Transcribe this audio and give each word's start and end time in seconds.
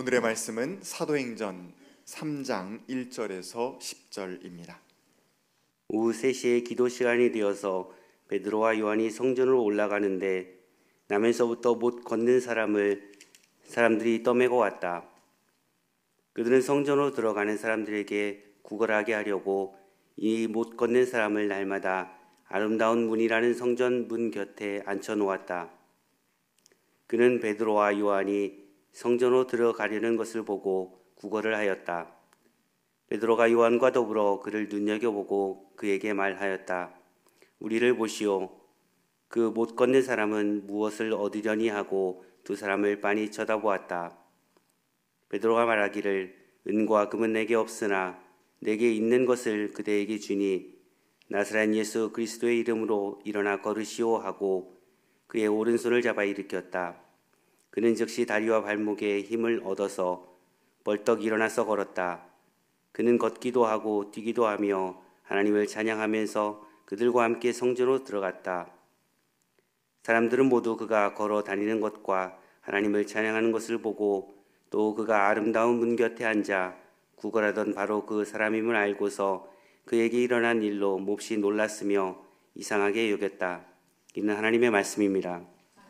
오늘의 0.00 0.22
말씀은 0.22 0.78
사도행전 0.80 1.74
3장 2.06 2.86
1절에서 2.88 3.78
10절입니다. 3.78 4.76
오후 5.88 6.12
3시에 6.12 6.64
기도 6.66 6.88
시간이 6.88 7.32
되어서 7.32 7.92
베드로와 8.28 8.78
요한이 8.78 9.10
성전으로 9.10 9.62
올라가는데 9.62 10.58
남에서부터 11.08 11.74
못 11.74 12.02
걷는 12.02 12.40
사람을 12.40 13.12
사람들이 13.64 14.22
떠매고 14.22 14.56
왔다. 14.56 15.06
그들은 16.32 16.62
성전으로 16.62 17.12
들어가는 17.12 17.58
사람들에게 17.58 18.54
구걸하게 18.62 19.12
하려고 19.12 19.76
이 20.16 20.46
못 20.48 20.78
걷는 20.78 21.04
사람을 21.04 21.46
날마다 21.48 22.16
아름다운 22.46 23.06
문이라는 23.06 23.52
성전 23.52 24.08
문 24.08 24.30
곁에 24.30 24.82
앉혀 24.86 25.16
놓았다. 25.16 25.70
그는 27.06 27.38
베드로와 27.40 27.98
요한이 27.98 28.69
성전으로 28.92 29.46
들어가려는 29.46 30.16
것을 30.16 30.44
보고 30.44 31.04
구걸을 31.16 31.54
하였다. 31.56 32.14
베드로가 33.08 33.50
요한과 33.50 33.92
더불어 33.92 34.40
그를 34.40 34.68
눈여겨보고 34.68 35.72
그에게 35.76 36.12
말하였다. 36.12 36.94
우리를 37.58 37.96
보시오. 37.96 38.60
그 39.28 39.50
못 39.50 39.76
걷는 39.76 40.02
사람은 40.02 40.66
무엇을 40.66 41.12
얻으려니 41.12 41.68
하고 41.68 42.24
두 42.42 42.56
사람을 42.56 43.00
빤히 43.00 43.30
쳐다보았다. 43.30 44.16
베드로가 45.28 45.66
말하기를 45.66 46.36
은과 46.68 47.08
금은 47.08 47.32
내게 47.32 47.54
없으나 47.54 48.20
내게 48.58 48.92
있는 48.92 49.26
것을 49.26 49.72
그대에게 49.72 50.18
주니 50.18 50.78
나사렛 51.28 51.74
예수 51.74 52.10
그리스도의 52.10 52.58
이름으로 52.58 53.20
일어나 53.24 53.62
걸으시오 53.62 54.16
하고 54.16 54.80
그의 55.28 55.46
오른손을 55.46 56.02
잡아 56.02 56.24
일으켰다. 56.24 57.00
그는 57.70 57.94
즉시 57.94 58.26
다리와 58.26 58.62
발목에 58.62 59.22
힘을 59.22 59.62
얻어서 59.64 60.26
벌떡 60.84 61.24
일어나서 61.24 61.66
걸었다. 61.66 62.24
그는 62.92 63.18
걷기도 63.18 63.66
하고 63.66 64.10
뛰기도 64.10 64.46
하며 64.46 65.00
하나님을 65.22 65.66
찬양하면서 65.66 66.68
그들과 66.84 67.22
함께 67.22 67.52
성전으로 67.52 68.04
들어갔다. 68.04 68.72
사람들은 70.02 70.46
모두 70.46 70.76
그가 70.76 71.14
걸어 71.14 71.44
다니는 71.44 71.80
것과 71.80 72.36
하나님을 72.62 73.06
찬양하는 73.06 73.52
것을 73.52 73.78
보고 73.78 74.34
또 74.70 74.94
그가 74.94 75.28
아름다운 75.28 75.78
문 75.78 75.96
곁에 75.96 76.24
앉아 76.24 76.76
구걸하던 77.16 77.74
바로 77.74 78.06
그 78.06 78.24
사람임을 78.24 78.74
알고서 78.74 79.48
그에게 79.84 80.22
일어난 80.22 80.62
일로 80.62 80.98
몹시 80.98 81.36
놀랐으며 81.38 82.16
이상하게 82.54 83.10
여겼다. 83.12 83.64
이는 84.14 84.34
하나님의 84.36 84.70
말씀입니다. 84.70 85.42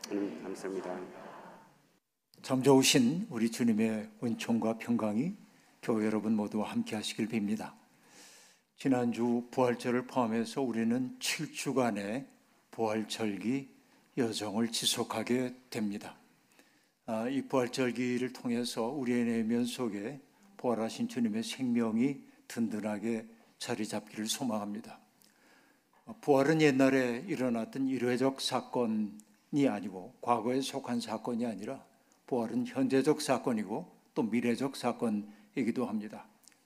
하나님 0.07 0.43
감사합니다. 0.43 1.20
참 2.41 2.63
좋으신 2.63 3.27
우리 3.29 3.51
주님의 3.51 4.09
은총과 4.23 4.79
평강이 4.79 5.35
교회 5.83 6.07
여러분 6.07 6.35
모두와 6.35 6.71
함께 6.71 6.95
하시길 6.95 7.27
빕니다. 7.27 7.73
지난주 8.77 9.47
부활절을 9.51 10.07
포함해서 10.07 10.63
우리는 10.63 11.19
7주간의 11.19 12.25
부활절기 12.71 13.69
여정을 14.17 14.71
지속하게 14.71 15.53
됩니다. 15.69 16.17
아, 17.05 17.29
이 17.29 17.43
부활절기를 17.43 18.33
통해서 18.33 18.87
우리의 18.87 19.23
내면 19.25 19.65
속에 19.65 20.19
부활하신 20.57 21.09
주님의 21.09 21.43
생명이 21.43 22.23
든든하게 22.47 23.27
자리 23.59 23.87
잡기를 23.87 24.25
소망합니다. 24.25 24.99
부활은 26.21 26.59
옛날에 26.61 27.23
일어났던 27.27 27.87
일회적 27.87 28.41
사건이 28.41 29.67
아니고 29.69 30.15
과거에 30.21 30.59
속한 30.61 31.01
사건이 31.01 31.45
아니라 31.45 31.90
부활은 32.31 32.65
현재적 32.65 33.21
사건이고 33.21 33.91
또 34.15 34.23
미래적 34.23 34.77
사건이기도 34.77 35.85
합니다. 35.85 36.25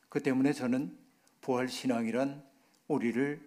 그 0.10 0.22
때문에 0.22 0.54
저는 0.54 0.96
부활 1.42 1.68
신앙이란 1.68 2.44
우리를 2.88 3.42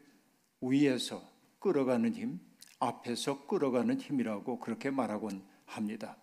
위에서 0.60 1.22
끌어가는 1.60 2.12
힘, 2.12 2.40
앞에서 2.80 3.46
끌어가는 3.46 4.00
힘이라고 4.00 4.58
그렇게 4.58 4.90
말하곤 4.90 5.44
합니다. 5.64 6.16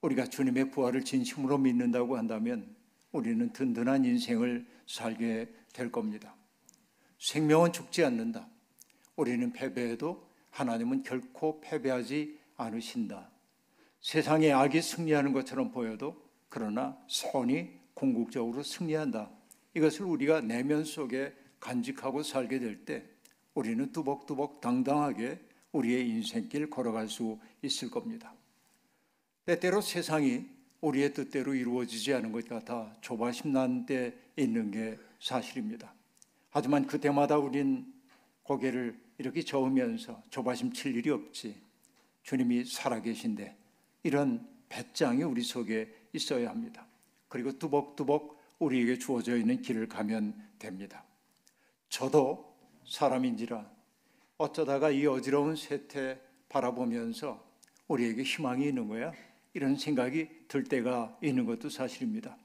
우리가 0.00 0.24
주님의 0.24 0.70
부활을 0.70 1.04
진심으로 1.04 1.58
믿는다고 1.58 2.16
한다면 2.16 2.74
우리는 3.12 3.52
든든한 3.52 4.06
인생을 4.06 4.66
살게 4.86 5.52
될 5.74 5.92
겁니다. 5.92 6.34
생명은 7.18 7.74
죽지 7.74 8.02
않는다. 8.02 8.48
우리는 9.14 9.52
패배해도 9.52 10.26
하나님은 10.52 11.02
결코 11.02 11.60
패배하지 11.60 12.38
않으신다. 12.56 13.37
세상에 14.00 14.52
악이 14.52 14.80
승리하는 14.80 15.32
것처럼 15.32 15.70
보여도 15.70 16.22
그러나 16.48 16.96
선이 17.08 17.70
궁극적으로 17.94 18.62
승리한다. 18.62 19.30
이것을 19.74 20.04
우리가 20.06 20.40
내면 20.40 20.84
속에 20.84 21.34
간직하고 21.60 22.22
살게 22.22 22.58
될 22.58 22.84
때 22.84 23.04
우리는 23.54 23.90
뚜벅뚜벅 23.90 24.60
당당하게 24.60 25.40
우리의 25.72 26.08
인생길 26.08 26.70
걸어갈 26.70 27.08
수 27.08 27.38
있을 27.62 27.90
겁니다. 27.90 28.32
때때로 29.44 29.80
세상이 29.80 30.46
우리의 30.80 31.12
뜻대로 31.12 31.54
이루어지지 31.54 32.14
않은 32.14 32.30
것 32.30 32.48
같아 32.48 32.94
조바심 33.00 33.52
난데 33.52 34.16
있는 34.36 34.70
게 34.70 34.96
사실입니다. 35.20 35.92
하지만 36.50 36.86
그때마다 36.86 37.36
우린 37.36 37.92
고개를 38.44 38.96
이렇게 39.18 39.42
저으면서 39.42 40.22
조바심 40.30 40.72
칠 40.72 40.94
일이 40.94 41.10
없지. 41.10 41.60
주님이 42.22 42.64
살아계신데 42.64 43.56
이런 44.02 44.48
배짱이 44.68 45.22
우리 45.22 45.42
속에 45.42 45.92
있어야 46.12 46.50
합니다. 46.50 46.86
그리고 47.28 47.58
뚜벅뚜벅 47.58 48.38
우리에게 48.58 48.98
주어져 48.98 49.36
있는 49.36 49.62
길을 49.62 49.88
가면 49.88 50.34
됩니다. 50.58 51.04
저도 51.88 52.54
사람인지라 52.86 53.70
어쩌다가 54.38 54.90
이 54.90 55.06
어지러운 55.06 55.56
세태 55.56 56.20
바라보면서 56.48 57.46
우리에게 57.88 58.22
희망이 58.22 58.68
있는 58.68 58.88
거야? 58.88 59.12
이런 59.54 59.76
생각이 59.76 60.28
들 60.48 60.64
때가 60.64 61.18
있는 61.22 61.46
것도 61.46 61.70
사실입니다. 61.70 62.36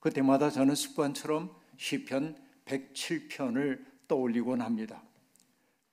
그때마다 0.00 0.50
저는 0.50 0.74
습관처럼 0.74 1.54
시편 1.76 2.36
107편을 2.66 3.84
떠올리곤 4.06 4.60
합니다. 4.60 5.02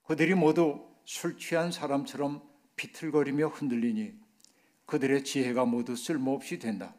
그들이 0.03 0.35
모두 0.35 0.85
술 1.05 1.37
취한 1.37 1.71
사람처럼 1.71 2.41
비틀거리며 2.75 3.47
흔들리니 3.47 4.20
그들의 4.91 5.23
지혜가 5.23 5.63
모두 5.63 5.95
쓸모없이 5.95 6.59
된다. 6.59 6.93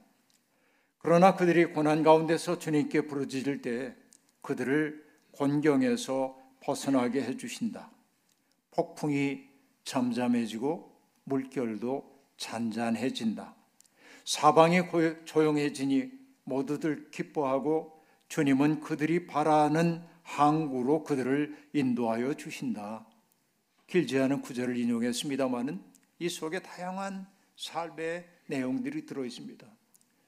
그러나 0.96 1.36
그들이 1.36 1.66
고난 1.66 2.02
가운데서 2.02 2.58
주님께 2.58 3.02
부르짖을 3.02 3.60
때 3.60 3.94
그들을 4.40 5.04
곤경에서 5.32 6.38
벗어나게 6.60 7.22
해 7.22 7.36
주신다. 7.36 7.90
폭풍이 8.70 9.42
잠잠해지고 9.84 10.90
물결도 11.24 12.18
잔잔해진다. 12.38 13.54
사방이 14.24 14.80
조용해지니 15.26 16.12
모두들 16.44 17.10
기뻐하고 17.10 18.02
주님은 18.28 18.80
그들이 18.80 19.26
바라는 19.26 20.02
항구로 20.22 21.04
그들을 21.04 21.68
인도하여 21.74 22.32
주신다. 22.34 23.06
길지 23.86 24.18
않은 24.18 24.40
구절을 24.40 24.78
인용했습니다마는 24.78 25.84
이 26.20 26.30
속에 26.30 26.60
다양한 26.60 27.31
삶의 27.62 28.28
내용들이 28.48 29.06
들어 29.06 29.24
있습니다. 29.24 29.64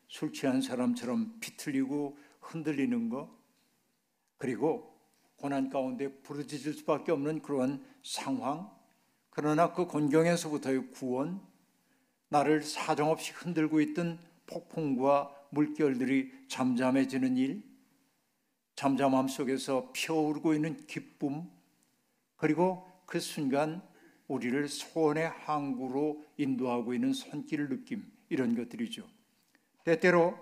술 0.06 0.32
취한 0.32 0.62
사람처럼 0.62 1.40
비틀리고 1.40 2.16
흔들리는 2.40 3.08
것, 3.08 3.28
그리고 4.36 4.96
고난 5.34 5.68
가운데 5.68 6.08
부르짖을 6.22 6.74
수밖에 6.74 7.10
없는 7.10 7.42
그러한 7.42 7.84
상황, 8.04 8.70
그러나 9.30 9.72
그 9.72 9.86
곤경에서부터의 9.86 10.92
구원, 10.92 11.44
나를 12.28 12.62
사정없이 12.62 13.32
흔들고 13.32 13.80
있던 13.80 14.20
폭풍과 14.46 15.48
물결들이 15.50 16.46
잠잠해지는 16.46 17.36
일, 17.36 17.64
잠잠함 18.76 19.26
속에서 19.26 19.90
피어오르고 19.92 20.54
있는 20.54 20.86
기쁨, 20.86 21.50
그리고 22.36 22.88
그 23.06 23.18
순간 23.18 23.82
우리를 24.28 24.68
소원의 24.68 25.28
항구로 25.28 26.24
인도하고 26.36 26.94
있는 26.94 27.12
손길 27.12 27.68
느낌, 27.68 28.04
이런 28.28 28.54
것들이죠. 28.54 29.06
때때로 29.84 30.36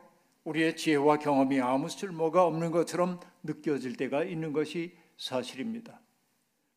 우리의 0.45 0.77
지혜와 0.77 1.19
경험이 1.19 1.61
아무 1.61 1.89
쓸모가 1.89 2.45
없는 2.47 2.71
것처럼 2.71 3.21
느껴질 3.43 3.97
때가 3.97 4.25
있는 4.25 4.53
것이 4.53 4.97
사실입니다. 5.17 6.01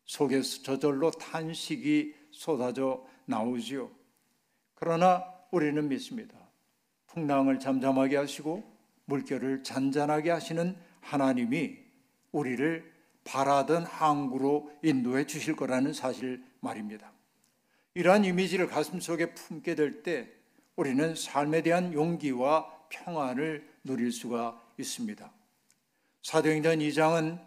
속에서 0.04 0.62
저절로 0.62 1.10
탄식이 1.10 2.14
쏟아져 2.30 3.04
나오지요. 3.24 3.90
그러나 4.74 5.24
우리는 5.50 5.88
믿습니다. 5.88 6.36
풍랑을 7.06 7.58
잠잠하게 7.58 8.16
하시고 8.16 8.62
물결을 9.06 9.62
잔잔하게 9.62 10.30
하시는 10.30 10.76
하나님이 11.00 11.78
우리를 12.32 12.92
바라던 13.24 13.84
항구로 13.84 14.70
인도해 14.82 15.26
주실 15.26 15.56
거라는 15.56 15.92
사실 15.92 16.44
말입니다. 16.60 17.12
이러한 17.94 18.24
이미지를 18.24 18.66
가슴 18.66 19.00
속에 19.00 19.34
품게 19.34 19.74
될 19.74 20.02
때 20.02 20.28
우리는 20.76 21.14
삶에 21.14 21.62
대한 21.62 21.92
용기와 21.94 22.70
평안을 22.90 23.66
누릴 23.82 24.12
수가 24.12 24.62
있습니다. 24.78 25.32
사도행전 26.22 26.80
2장은 26.80 27.40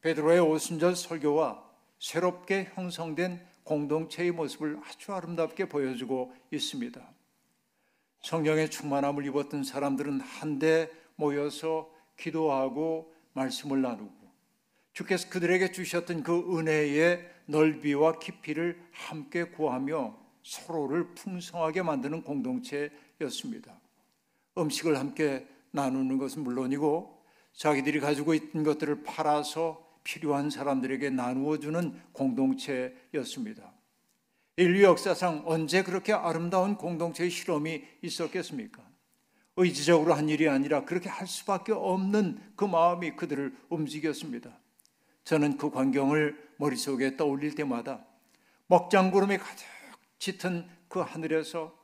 베드로의 0.00 0.40
오순절 0.40 0.96
설교와 0.96 1.62
새롭게 2.00 2.70
형성된 2.74 3.46
공동체의 3.62 4.32
모습을 4.32 4.80
아주 4.84 5.12
아름답게 5.12 5.68
보여주고 5.68 6.34
있습니다. 6.50 7.00
성령의 8.22 8.70
충만함을 8.70 9.24
입었던 9.26 9.62
사람들은 9.62 10.20
한데 10.20 10.90
모여서 11.14 11.92
기도하고 12.16 13.14
말씀을 13.34 13.80
나누고 13.80 14.22
주께서 14.92 15.28
그들에게 15.28 15.70
주셨던 15.70 16.22
그 16.24 16.58
은혜의 16.58 17.31
넓이와 17.46 18.18
깊이를 18.18 18.82
함께 18.92 19.44
구하며 19.44 20.16
서로를 20.42 21.14
풍성하게 21.14 21.82
만드는 21.82 22.22
공동체였습니다. 22.22 23.80
음식을 24.58 24.98
함께 24.98 25.46
나누는 25.70 26.18
것은 26.18 26.42
물론이고 26.42 27.22
자기들이 27.54 28.00
가지고 28.00 28.34
있던 28.34 28.62
것들을 28.62 29.02
팔아서 29.04 29.86
필요한 30.04 30.50
사람들에게 30.50 31.10
나누어 31.10 31.58
주는 31.58 31.98
공동체였습니다. 32.12 33.72
인류 34.56 34.82
역사상 34.82 35.44
언제 35.46 35.82
그렇게 35.82 36.12
아름다운 36.12 36.76
공동체의 36.76 37.30
실험이 37.30 37.84
있었겠습니까? 38.02 38.82
의지적으로 39.56 40.14
한 40.14 40.28
일이 40.28 40.48
아니라 40.48 40.84
그렇게 40.84 41.08
할 41.08 41.26
수밖에 41.26 41.72
없는 41.72 42.38
그 42.56 42.64
마음이 42.64 43.16
그들을 43.16 43.54
움직였습니다. 43.68 44.58
저는 45.24 45.56
그 45.56 45.70
광경을 45.70 46.51
머릿속에 46.62 47.16
떠올릴 47.16 47.56
때마다 47.56 48.04
먹장구름이 48.68 49.38
가득 49.38 49.66
짙은 50.18 50.68
그 50.88 51.00
하늘에서 51.00 51.76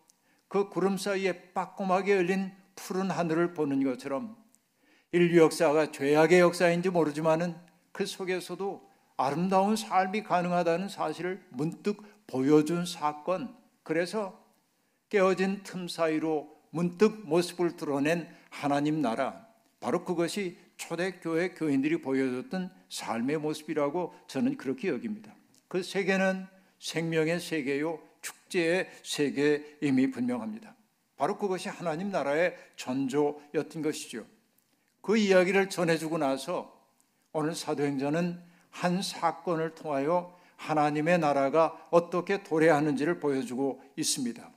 그 0.46 0.68
구름 0.68 0.96
사이에 0.96 1.52
빠꼼하게 1.52 2.16
열린 2.16 2.52
푸른 2.76 3.10
하늘을 3.10 3.54
보는 3.54 3.82
것처럼 3.82 4.36
인류 5.10 5.42
역사가 5.42 5.90
죄악의 5.90 6.38
역사인지 6.38 6.90
모르지만은 6.90 7.56
그 7.90 8.06
속에서도 8.06 8.88
아름다운 9.16 9.74
삶이 9.74 10.22
가능하다는 10.22 10.88
사실을 10.88 11.44
문득 11.48 12.04
보여준 12.28 12.86
사건. 12.86 13.56
그래서 13.82 14.40
깨어진 15.08 15.62
틈 15.64 15.88
사이로 15.88 16.56
문득 16.70 17.26
모습을 17.26 17.76
드러낸 17.76 18.28
하나님 18.50 19.02
나라. 19.02 19.44
바로 19.80 20.04
그것이 20.04 20.56
초대교회 20.76 21.54
교인들이 21.54 22.00
보여줬던 22.00 22.77
삶의 22.88 23.38
모습이라고 23.38 24.14
저는 24.26 24.56
그렇게 24.56 24.88
여깁니다. 24.88 25.34
그 25.68 25.82
세계는 25.82 26.46
생명의 26.78 27.40
세계요, 27.40 28.00
축제의 28.22 28.88
세계임이 29.02 30.10
분명합니다. 30.10 30.74
바로 31.16 31.36
그것이 31.36 31.68
하나님 31.68 32.10
나라의 32.10 32.56
전조였던 32.76 33.82
것이죠. 33.82 34.24
그 35.00 35.16
이야기를 35.16 35.68
전해주고 35.68 36.18
나서 36.18 36.78
오늘 37.32 37.54
사도행전은 37.54 38.40
한 38.70 39.02
사건을 39.02 39.74
통하여 39.74 40.36
하나님의 40.56 41.18
나라가 41.18 41.88
어떻게 41.90 42.42
도래하는지를 42.42 43.20
보여주고 43.20 43.82
있습니다. 43.96 44.50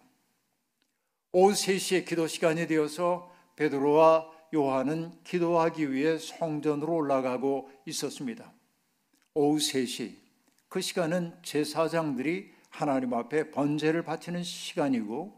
오후 1.32 1.54
3시에 1.54 2.06
기도 2.06 2.28
시간이 2.28 2.68
되어서 2.68 3.32
베드로와 3.56 4.30
요한은 4.54 5.12
기도하기 5.24 5.92
위해 5.92 6.18
성전으로 6.18 6.94
올라가고 6.94 7.70
있었습니다. 7.86 8.52
오후 9.34 9.58
3시 9.58 10.16
그 10.68 10.82
시간은 10.82 11.34
제사장들이 11.44 12.52
하나님 12.70 13.14
앞에 13.14 13.52
번제를 13.52 14.04
바치는 14.04 14.44
시간이고 14.44 15.34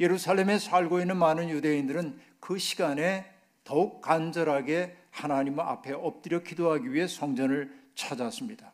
예루살렘에 0.00 0.58
살고 0.58 1.00
있는 1.00 1.16
많은 1.16 1.48
유대인들은 1.48 2.18
그 2.40 2.58
시간에 2.58 3.26
더욱 3.64 4.00
간절하게 4.00 4.96
하나님 5.10 5.60
앞에 5.60 5.92
엎드려 5.92 6.42
기도하기 6.42 6.92
위해 6.92 7.06
성전을 7.06 7.72
찾았습니다. 7.94 8.72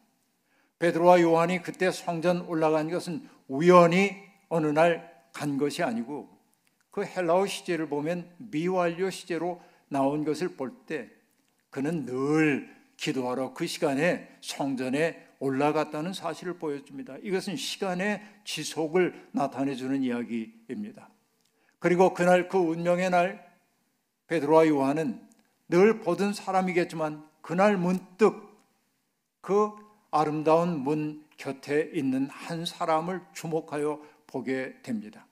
베드로와 0.79 1.20
요한이 1.20 1.62
그때 1.62 1.91
성전 1.91 2.43
올라간 2.43 2.91
것은 2.91 3.29
우연히 3.49 4.17
어느 4.49 4.67
날 4.67 5.19
간 5.38 5.56
것이 5.56 5.82
아니고 5.82 6.29
그 6.98 7.04
헬라어 7.04 7.46
시제를 7.46 7.88
보면 7.88 8.28
미완료 8.38 9.10
시제로 9.10 9.62
나온 9.86 10.24
것을 10.24 10.56
볼 10.56 10.84
때 10.84 11.08
그는 11.70 12.04
늘 12.04 12.68
기도하러 12.96 13.54
그 13.54 13.68
시간에 13.68 14.28
성전에 14.40 15.28
올라갔다는 15.38 16.12
사실을 16.12 16.58
보여줍니다. 16.58 17.18
이것은 17.22 17.54
시간의 17.54 18.20
지속을 18.42 19.28
나타내 19.30 19.76
주는 19.76 20.02
이야기입니다. 20.02 21.08
그리고 21.78 22.12
그날 22.14 22.48
그 22.48 22.58
운명의 22.58 23.10
날 23.10 23.48
베드로와 24.26 24.66
요한은 24.66 25.24
늘 25.68 26.00
보던 26.00 26.32
사람이겠지만 26.32 27.24
그날 27.42 27.76
문득 27.76 28.58
그 29.40 29.70
아름다운 30.10 30.80
문 30.80 31.24
곁에 31.36 31.92
있는 31.94 32.26
한 32.28 32.66
사람을 32.66 33.20
주목하여 33.34 34.02
보게 34.26 34.74
됩니다. 34.82 35.27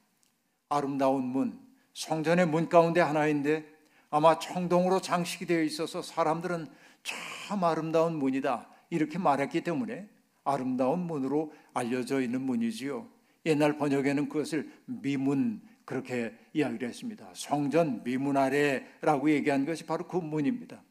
아름다운 0.68 1.24
문, 1.24 1.58
성전의 1.94 2.46
문 2.46 2.68
가운데 2.68 3.00
하나인데 3.00 3.64
아마 4.10 4.38
청동으로 4.38 5.00
장식이 5.00 5.46
되어 5.46 5.62
있어서 5.62 6.02
사람들은 6.02 6.66
참 7.02 7.64
아름다운 7.64 8.16
문이다 8.16 8.68
이렇게 8.90 9.18
말했기 9.18 9.62
때문에 9.62 10.08
아름다운 10.44 11.00
문으로 11.00 11.52
알려져 11.74 12.20
있는 12.20 12.42
문이지요. 12.42 13.06
옛날 13.46 13.76
번역에는 13.78 14.28
그것을 14.28 14.70
미문 14.86 15.60
그렇게 15.84 16.36
이야기를 16.52 16.88
했습니다. 16.88 17.28
성전 17.32 18.02
미문 18.02 18.36
아래라고 18.36 19.30
얘기한 19.30 19.64
것이 19.64 19.86
바로 19.86 20.06
그 20.06 20.16
문입니다. 20.16 20.82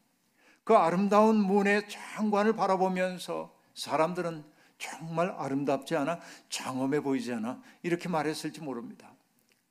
그 0.64 0.74
아름다운 0.74 1.36
문의 1.36 1.88
장관을 1.88 2.54
바라보면서 2.54 3.54
사람들은 3.74 4.42
정말 4.78 5.30
아름답지 5.30 5.96
않아 5.96 6.18
장엄해 6.48 7.00
보이지 7.00 7.32
않아 7.34 7.62
이렇게 7.82 8.08
말했을지 8.08 8.60
모릅니다. 8.60 9.15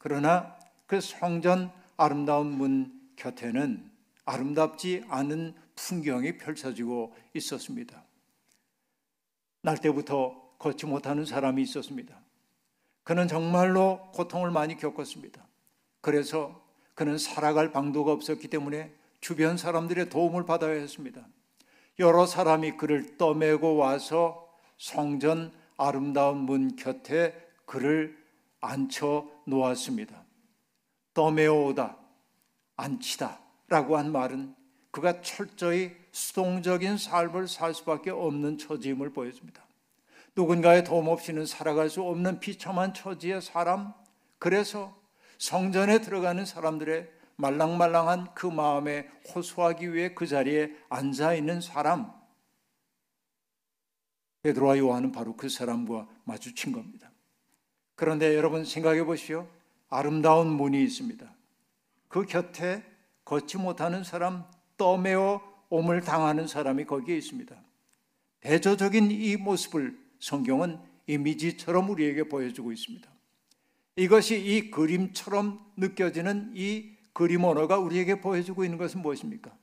그러나 0.06 0.56
그 0.86 1.02
성전 1.02 1.72
아름다운 1.98 2.52
문 2.52 2.94
곁에는 3.16 3.90
아름답지 4.26 5.04
않은 5.10 5.56
풍경이 5.76 6.38
펼쳐지고 6.38 7.16
있었습니다. 7.34 8.04
날 9.64 9.80
때부터 9.80 10.40
걷지 10.60 10.86
못하는 10.86 11.26
사람이 11.26 11.60
있었습니다. 11.64 12.20
그는 13.02 13.28
정말로 13.28 14.12
고통을 14.14 14.52
많이 14.52 14.78
겪었습니다. 14.78 15.44
그래서 16.02 16.64
그는 16.94 17.18
살아갈 17.18 17.72
방도가 17.72 18.12
없었기 18.12 18.48
때문에 18.48 18.94
주변 19.22 19.58
사람들의 19.58 20.12
도움을 20.12 20.46
받아야 20.46 20.74
했습니다. 20.74 21.26
여러 21.98 22.28
사람이 22.28 22.78
그를 22.78 23.18
떠매고 23.18 23.76
와서 23.78 24.56
성전 24.78 25.52
아름다운 25.78 26.42
문 26.42 26.76
곁에 26.76 27.34
그를 27.66 28.24
앉혀 28.62 29.34
놓았습니다. 29.46 30.24
떠매오다, 31.14 31.98
앉히다 32.76 33.40
라고 33.68 33.98
한 33.98 34.12
말은 34.12 34.56
그가 34.92 35.22
철저히 35.22 35.96
수동적인 36.12 36.98
삶을 36.98 37.48
살 37.48 37.74
수밖에 37.74 38.12
없는 38.12 38.58
처지임을 38.58 39.12
보여줍니다. 39.12 39.66
누군가의 40.36 40.84
도움 40.84 41.08
없이는 41.08 41.46
살아갈 41.46 41.90
수 41.90 42.02
없는 42.02 42.40
비참한 42.40 42.94
처지의 42.94 43.42
사람, 43.42 43.94
그래서 44.38 44.96
성전에 45.38 46.00
들어가는 46.00 46.46
사람들의 46.46 47.10
말랑말랑한 47.38 48.34
그 48.34 48.48
마음에 48.48 49.10
호소하기 49.34 49.94
위해 49.94 50.14
그 50.14 50.28
자리에 50.28 50.76
앉아 50.90 51.34
있는 51.34 51.62
사람, 51.62 52.14
베드로와 54.44 54.78
요한은 54.78 55.12
바로 55.12 55.36
그 55.36 55.50
사람과 55.50 56.08
마주친 56.24 56.72
겁니다. 56.72 57.12
그런데 57.96 58.36
여러분 58.36 58.66
생각해 58.66 59.04
보시오. 59.04 59.48
아름다운 59.90 60.48
문이 60.48 60.84
있습니다. 60.84 61.34
그 62.08 62.26
곁에 62.26 62.84
걷지 63.24 63.58
못하는 63.58 64.04
사람, 64.04 64.44
떠매어 64.78 65.42
옴을 65.70 66.02
당하는 66.02 66.48
사람이 66.48 66.86
거기에 66.86 67.18
있습니다. 67.18 67.56
대조적인 68.42 69.12
이 69.12 69.38
모습을 69.38 69.98
성경은 70.20 70.80
이미지처럼 71.08 71.90
우리에게 71.90 72.24
보여주고 72.28 72.72
있습니다. 72.72 73.10
이것이 73.96 74.40
이 74.40 74.72
그림처럼 74.72 75.60
느껴지는 75.78 76.52
이 76.56 76.92
그림 77.14 77.46
언어가 77.46 77.80
우리에게 77.80 78.20
보여주고 78.20 78.66
있는 78.66 78.78
것은 78.78 79.02
무엇입니까? 79.02 79.56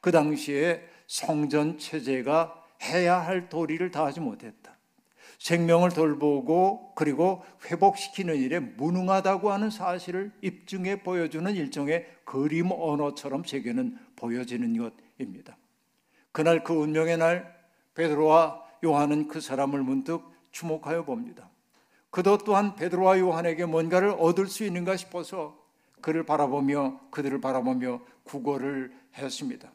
그 0.00 0.12
당시에 0.12 0.88
성전 1.06 1.78
체제가 1.78 2.64
해야 2.82 3.18
할 3.18 3.48
도리를 3.48 3.90
다하지 3.90 4.20
못했다. 4.20 4.77
생명을 5.38 5.90
돌보고 5.90 6.94
그리고 6.94 7.44
회복시키는 7.64 8.36
일에 8.36 8.58
무능하다고 8.58 9.50
하는 9.50 9.70
사실을 9.70 10.32
입증해 10.42 11.02
보여주는 11.02 11.50
일종의 11.54 12.06
그림 12.24 12.70
언어처럼 12.72 13.44
제게는 13.44 13.96
보여지는 14.16 14.76
것입니다. 15.16 15.56
그날 16.32 16.64
그 16.64 16.74
운명의 16.74 17.18
날 17.18 17.56
베드로와 17.94 18.64
요한은 18.84 19.28
그 19.28 19.40
사람을 19.40 19.82
문득 19.82 20.22
주목하여 20.50 21.04
봅니다. 21.04 21.48
그도 22.10 22.38
또한 22.38 22.74
베드로와 22.74 23.18
요한에게 23.18 23.66
뭔가를 23.66 24.10
얻을 24.10 24.46
수 24.46 24.64
있는가 24.64 24.96
싶어서 24.96 25.58
그를 26.00 26.24
바라보며 26.24 27.00
그들을 27.10 27.40
바라보며 27.40 28.00
구걸을 28.24 28.92
했습니다. 29.16 29.70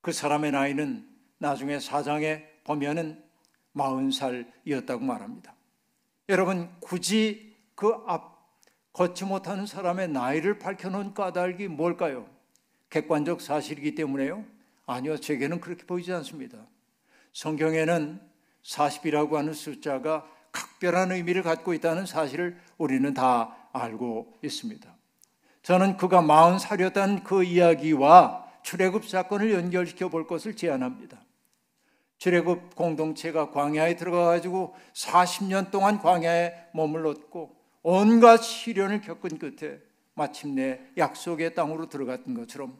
그 0.00 0.12
사람의 0.12 0.52
나이는 0.52 1.08
나중에 1.38 1.80
사장에 1.80 2.44
보면은 2.64 3.27
40살이었다고 3.78 5.02
말합니다. 5.02 5.54
여러분 6.28 6.70
굳이 6.80 7.56
그 7.74 7.92
앞 8.06 8.38
걷지 8.98 9.26
못하는 9.26 9.64
사람의 9.64 10.08
나이를 10.08 10.58
밝혀놓은 10.58 11.14
까닭이 11.14 11.68
뭘까요? 11.68 12.26
객관적 12.90 13.40
사실이기 13.40 13.94
때문에요? 13.94 14.44
아니요, 14.86 15.18
제게는 15.18 15.60
그렇게 15.60 15.86
보이지 15.86 16.12
않습니다. 16.14 16.58
성경에는 17.32 18.20
40이라고 18.64 19.34
하는 19.34 19.52
숫자가 19.52 20.26
각별한 20.50 21.12
의미를 21.12 21.44
갖고 21.44 21.74
있다는 21.74 22.06
사실을 22.06 22.58
우리는 22.76 23.14
다 23.14 23.68
알고 23.72 24.34
있습니다. 24.42 24.92
저는 25.62 25.96
그가 25.96 26.20
40살이었다는 26.20 27.22
그 27.22 27.44
이야기와 27.44 28.46
출애굽 28.64 29.06
사건을 29.06 29.52
연결시켜 29.52 30.08
볼 30.08 30.26
것을 30.26 30.56
제안합니다. 30.56 31.20
출애굽 32.18 32.74
공동체가 32.74 33.50
광야에 33.50 33.96
들어가 33.96 34.26
가지고 34.26 34.74
40년 34.92 35.70
동안 35.70 35.98
광야에 35.98 36.52
머물렀고 36.74 37.56
온갖 37.82 38.42
시련을 38.42 39.00
겪은 39.00 39.38
끝에 39.38 39.78
마침내 40.14 40.80
약속의 40.96 41.54
땅으로 41.54 41.88
들어갔던 41.88 42.34
것처럼 42.34 42.76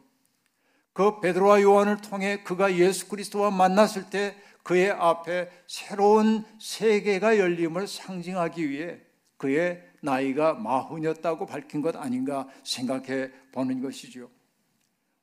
그 0.92 1.20
베드로와 1.20 1.62
요한을 1.62 1.98
통해 1.98 2.42
그가 2.42 2.74
예수 2.76 3.08
그리스도와 3.08 3.52
만났을 3.52 4.10
때 4.10 4.34
그의 4.64 4.90
앞에 4.90 5.48
새로운 5.68 6.44
세계가 6.60 7.38
열림을 7.38 7.86
상징하기 7.86 8.68
위해 8.68 8.98
그의 9.36 9.82
나이가 10.00 10.54
마흔이었다고 10.54 11.46
밝힌 11.46 11.80
것 11.80 11.96
아닌가 11.96 12.48
생각해 12.64 13.30
보는 13.52 13.80
것이죠. 13.80 14.28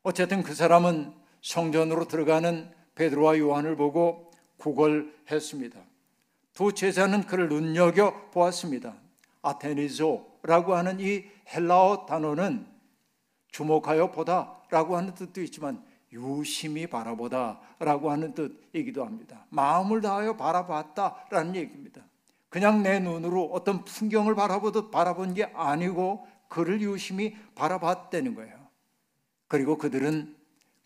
어쨌든 0.04 0.42
그 0.42 0.56
사람은 0.56 1.14
성전으로 1.42 2.08
들어가는 2.08 2.72
베드로와 2.96 3.38
요한을 3.38 3.76
보고 3.76 4.32
구걸했습니다. 4.58 5.80
두 6.54 6.74
제자는 6.74 7.26
그를 7.28 7.50
눈여겨 7.50 8.30
보았습니다. 8.32 8.96
아테니조라고 9.42 10.76
하는 10.76 11.00
이 11.00 11.26
헬라어 11.54 12.06
단어는 12.06 12.66
주목하여 13.50 14.12
보다라고 14.12 14.98
하는 14.98 15.14
뜻도 15.14 15.42
있지만 15.44 15.84
유심히 16.12 16.88
바라보다라고 16.88 18.10
하는 18.12 18.34
뜻이기도 18.34 19.06
합니다. 19.06 19.46
마음을 19.50 20.02
다하여 20.02 20.38
바라봤다라는 20.38 21.56
얘기입니다. 21.56 22.02
그냥 22.50 22.84
내 22.84 23.00
눈으로 23.00 23.46
어떤 23.52 23.84
풍경을 23.84 24.34
바라보듯 24.36 24.92
바라본 24.92 25.34
게 25.34 25.44
아니고 25.54 26.26
그를 26.48 26.82
유심히 26.82 27.36
바라봤다는 27.56 28.34
거예요. 28.36 28.56
그리고 29.48 29.78
그들은 29.78 30.36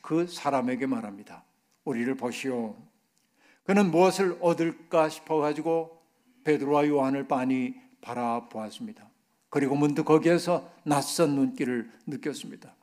그 0.01 0.25
사람에게 0.25 0.87
말합니다. 0.87 1.43
우리를 1.89 2.15
보시오. 2.15 2.75
그는 3.63 3.89
무엇을 3.89 4.37
얻을까 4.41 5.09
싶어 5.09 5.37
가지고 5.37 6.01
베드로와 6.43 6.87
요한을 6.87 7.27
빤히 7.27 7.75
바라보았습니다. 8.01 9.09
그리고 9.49 9.75
문득 9.75 10.03
거기에서 10.05 10.71
낯선 10.83 11.35
눈길을 11.35 11.91
느꼈습니다. 12.05 12.75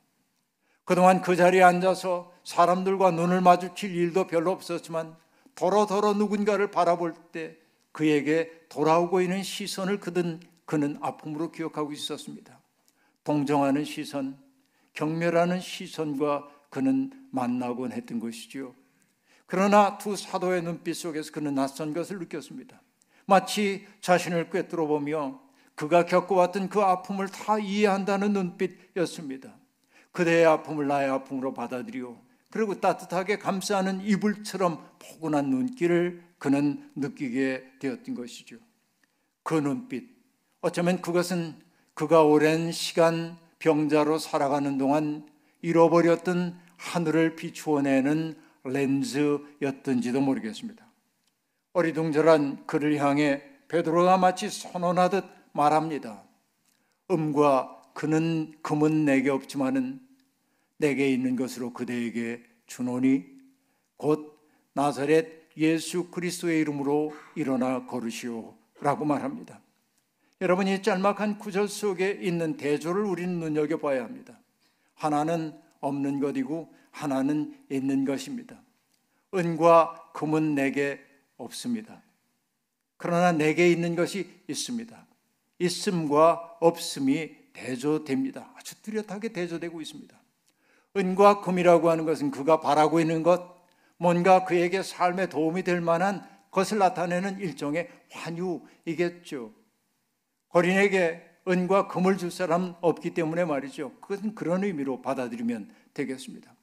그동안 0.83 1.21
그 1.21 1.35
자리에 1.35 1.63
앉아서 1.63 2.33
사람들과 2.43 3.11
눈을 3.11 3.41
마주칠 3.41 3.95
일도 3.95 4.27
별로 4.27 4.51
없었지만 4.51 5.15
더러더러 5.55 6.13
누군가를 6.13 6.71
바라볼 6.71 7.13
때 7.31 7.57
그에게 7.91 8.51
돌아오고 8.69 9.21
있는 9.21 9.41
시선을 9.43 9.99
그든 9.99 10.41
그는 10.65 10.97
아픔으로 11.01 11.51
기억하고 11.51 11.93
있었습니다. 11.93 12.59
동정하는 13.23 13.85
시선, 13.85 14.37
경멸하는 14.93 15.61
시선과 15.61 16.47
그는 16.69 17.11
만나곤 17.31 17.93
했던 17.93 18.19
것이지요. 18.19 18.73
그러나 19.47 19.97
두 19.97 20.15
사도의 20.15 20.61
눈빛 20.61 20.93
속에서 20.93 21.31
그는 21.31 21.55
낯선 21.55 21.93
것을 21.93 22.19
느꼈습니다. 22.19 22.79
마치 23.25 23.87
자신을 24.01 24.49
꿰뚫어 24.49 24.85
보며 24.85 25.41
그가 25.75 26.05
겪어왔던 26.05 26.69
그 26.69 26.81
아픔을 26.81 27.29
다 27.29 27.57
이해한다는 27.57 28.33
눈빛이었습니다. 28.33 29.53
그대의 30.11 30.45
아픔을 30.45 30.87
나의 30.87 31.09
아픔으로 31.09 31.53
받아들여 31.53 32.17
그리고 32.51 32.79
따뜻하게 32.79 33.37
감싸는 33.37 34.01
이불처럼 34.01 34.83
포근한 34.99 35.49
눈길을 35.49 36.23
그는 36.39 36.89
느끼게 36.95 37.73
되었던 37.79 38.15
것이죠. 38.15 38.57
그 39.43 39.53
눈빛, 39.55 40.09
어쩌면 40.61 41.01
그것은 41.01 41.55
그가 41.93 42.23
오랜 42.23 42.71
시간 42.71 43.37
병자로 43.59 44.19
살아가는 44.19 44.77
동안 44.77 45.27
잃어버렸던 45.61 46.59
하늘을 46.77 47.35
비추어내는 47.35 48.46
렌즈였던지도 48.69 50.21
모르겠습니다. 50.21 50.85
어리둥절한 51.73 52.65
그를 52.65 52.97
향해 52.97 53.43
베드로가 53.67 54.17
마치 54.17 54.49
선언하듯 54.49 55.25
말합니다. 55.53 56.23
음과 57.11 57.91
그는 57.93 58.53
금은 58.61 59.05
내게 59.05 59.29
없지만은 59.29 59.99
내게 60.77 61.09
있는 61.09 61.35
것으로 61.35 61.73
그대에게 61.73 62.43
주노니 62.67 63.25
곧 63.97 64.39
나사렛 64.73 65.27
예수 65.57 66.09
그리스도의 66.11 66.61
이름으로 66.61 67.13
일어나 67.35 67.85
걸으시오라고 67.85 69.05
말합니다. 69.05 69.59
여러분 70.39 70.67
이 70.67 70.83
짤막한 70.83 71.39
구절 71.39 71.67
속에 71.67 72.19
있는 72.21 72.57
대조를 72.57 73.03
우리는 73.03 73.39
눈여겨 73.39 73.77
봐야 73.77 74.03
합니다. 74.03 74.39
하나는 74.93 75.53
없는 75.79 76.19
것이고 76.19 76.71
하나는 76.97 77.55
있는 77.69 78.05
것입니다. 78.05 78.59
은과 79.33 80.11
금은 80.13 80.55
내게 80.55 80.99
없습니다. 81.37 82.01
그러나 82.97 83.31
내게 83.31 83.69
있는 83.69 83.95
것이 83.95 84.29
있습니다. 84.47 85.05
있음과 85.59 86.57
없음이 86.59 87.35
대조됩니다. 87.53 88.51
아주 88.55 88.81
뚜렷하게 88.81 89.29
대조되고 89.29 89.81
있습니다. 89.81 90.17
은과 90.95 91.41
금이라고 91.41 91.89
하는 91.89 92.05
것은 92.05 92.31
그가 92.31 92.59
바라고 92.59 92.99
있는 92.99 93.21
것, 93.21 93.55
뭔가 93.97 94.45
그에게 94.45 94.81
삶에 94.81 95.29
도움이 95.29 95.63
될 95.63 95.81
만한 95.81 96.27
것을 96.49 96.79
나타내는 96.79 97.39
일종의 97.39 97.89
환유이겠죠. 98.11 99.53
거린에게 100.49 101.23
은과 101.47 101.87
금을 101.87 102.17
줄 102.17 102.31
사람 102.31 102.75
없기 102.81 103.13
때문에 103.13 103.45
말이죠. 103.45 103.93
그것은 104.01 104.33
그런 104.33 104.63
의미로 104.63 105.01
받아들이면 105.01 105.73
되겠습니다. 105.93 106.56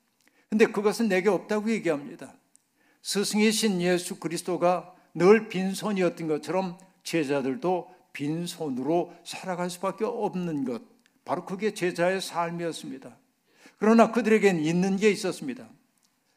근데 0.54 0.66
그것은 0.66 1.08
내게 1.08 1.28
없다고 1.28 1.68
얘기합니다. 1.68 2.32
스승이신 3.02 3.80
예수 3.80 4.20
그리스도가 4.20 4.94
늘 5.12 5.48
빈손이었던 5.48 6.28
것처럼 6.28 6.78
제자들도 7.02 7.92
빈손으로 8.12 9.12
살아갈 9.24 9.68
수밖에 9.68 10.04
없는 10.04 10.64
것. 10.64 10.80
바로 11.24 11.44
그게 11.44 11.74
제자의 11.74 12.20
삶이었습니다. 12.20 13.18
그러나 13.78 14.12
그들에겐 14.12 14.60
있는 14.60 14.96
게 14.96 15.10
있었습니다. 15.10 15.68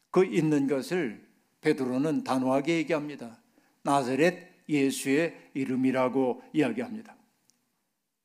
그 0.10 0.26
있는 0.26 0.66
것을 0.66 1.24
베드로는 1.62 2.24
단호하게 2.24 2.78
얘기합니다. 2.78 3.40
나사렛 3.84 4.48
예수의 4.68 5.52
이름이라고 5.54 6.42
이야기합니다. 6.54 7.16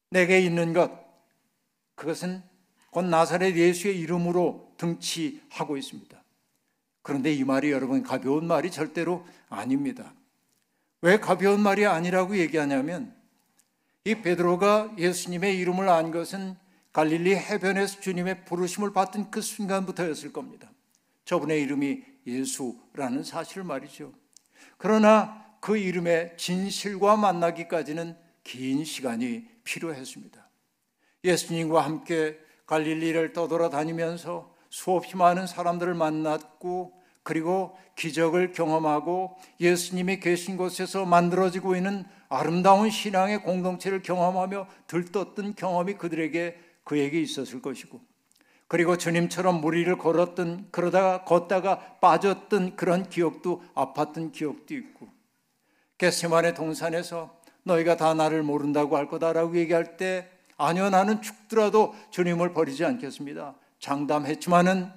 내게 0.08 0.40
있는 0.40 0.72
것, 0.72 0.90
그것은 1.96 2.42
곧 2.92 3.06
나사렛 3.06 3.56
예수의 3.56 3.98
이름으로 4.00 4.70
등치하고 4.76 5.78
있습니다. 5.78 6.22
그런데 7.00 7.32
이 7.32 7.42
말이 7.42 7.70
여러분 7.70 8.02
가벼운 8.02 8.46
말이 8.46 8.70
절대로 8.70 9.26
아닙니다. 9.48 10.12
왜 11.00 11.18
가벼운 11.18 11.60
말이 11.60 11.86
아니라고 11.86 12.36
얘기하냐면 12.36 13.14
이 14.04 14.16
베드로가 14.16 14.94
예수님의 14.98 15.58
이름을 15.58 15.88
안 15.88 16.10
것은 16.10 16.54
갈릴리 16.92 17.34
해변에서 17.34 18.00
주님의 18.00 18.44
부르심을 18.44 18.92
받던 18.92 19.30
그 19.30 19.40
순간부터였을 19.40 20.30
겁니다. 20.30 20.70
저분의 21.24 21.62
이름이 21.62 22.02
예수라는 22.26 23.24
사실 23.24 23.64
말이죠. 23.64 24.12
그러나 24.76 25.46
그 25.60 25.78
이름의 25.78 26.36
진실과 26.36 27.16
만나기까지는 27.16 28.16
긴 28.44 28.84
시간이 28.84 29.48
필요했습니다. 29.64 30.46
예수님과 31.24 31.80
함께 31.80 32.38
갈릴리를 32.66 33.32
떠돌아 33.32 33.70
다니면서 33.70 34.52
수없이 34.70 35.16
많은 35.16 35.46
사람들을 35.46 35.94
만났고 35.94 36.92
그리고 37.22 37.76
기적을 37.96 38.52
경험하고 38.52 39.36
예수님이 39.60 40.18
계신 40.20 40.56
곳에서 40.56 41.04
만들어지고 41.04 41.76
있는 41.76 42.04
아름다운 42.28 42.90
신앙의 42.90 43.42
공동체를 43.42 44.02
경험하며 44.02 44.66
들떴던 44.86 45.54
경험이 45.54 45.94
그들에게 45.94 46.58
그에게 46.84 47.20
있었을 47.20 47.60
것이고 47.62 48.00
그리고 48.66 48.96
주님처럼 48.96 49.60
무리를 49.60 49.94
걸었던 49.98 50.68
그러다가 50.70 51.24
걷다가 51.24 51.98
빠졌던 52.00 52.76
그런 52.76 53.08
기억도 53.08 53.62
아팠던 53.74 54.32
기억도 54.32 54.74
있고 54.74 55.08
겟세만의 55.98 56.54
동산에서 56.54 57.38
너희가 57.64 57.96
다 57.96 58.14
나를 58.14 58.42
모른다고 58.42 58.96
할 58.96 59.08
거다라고 59.08 59.56
얘기할 59.58 59.98
때 59.98 60.30
아니요 60.62 60.90
나는 60.90 61.20
죽더라도 61.22 61.94
주님을 62.10 62.52
버리지 62.52 62.84
않겠습니다. 62.84 63.54
장담했지만은 63.78 64.90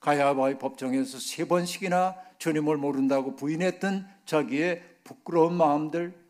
가야바의 0.00 0.58
법정에서 0.58 1.18
세 1.18 1.46
번씩이나 1.46 2.16
주님을 2.38 2.76
모른다고 2.76 3.36
부인했던 3.36 4.08
자기의 4.26 4.82
부끄러운 5.04 5.54
마음들, 5.54 6.20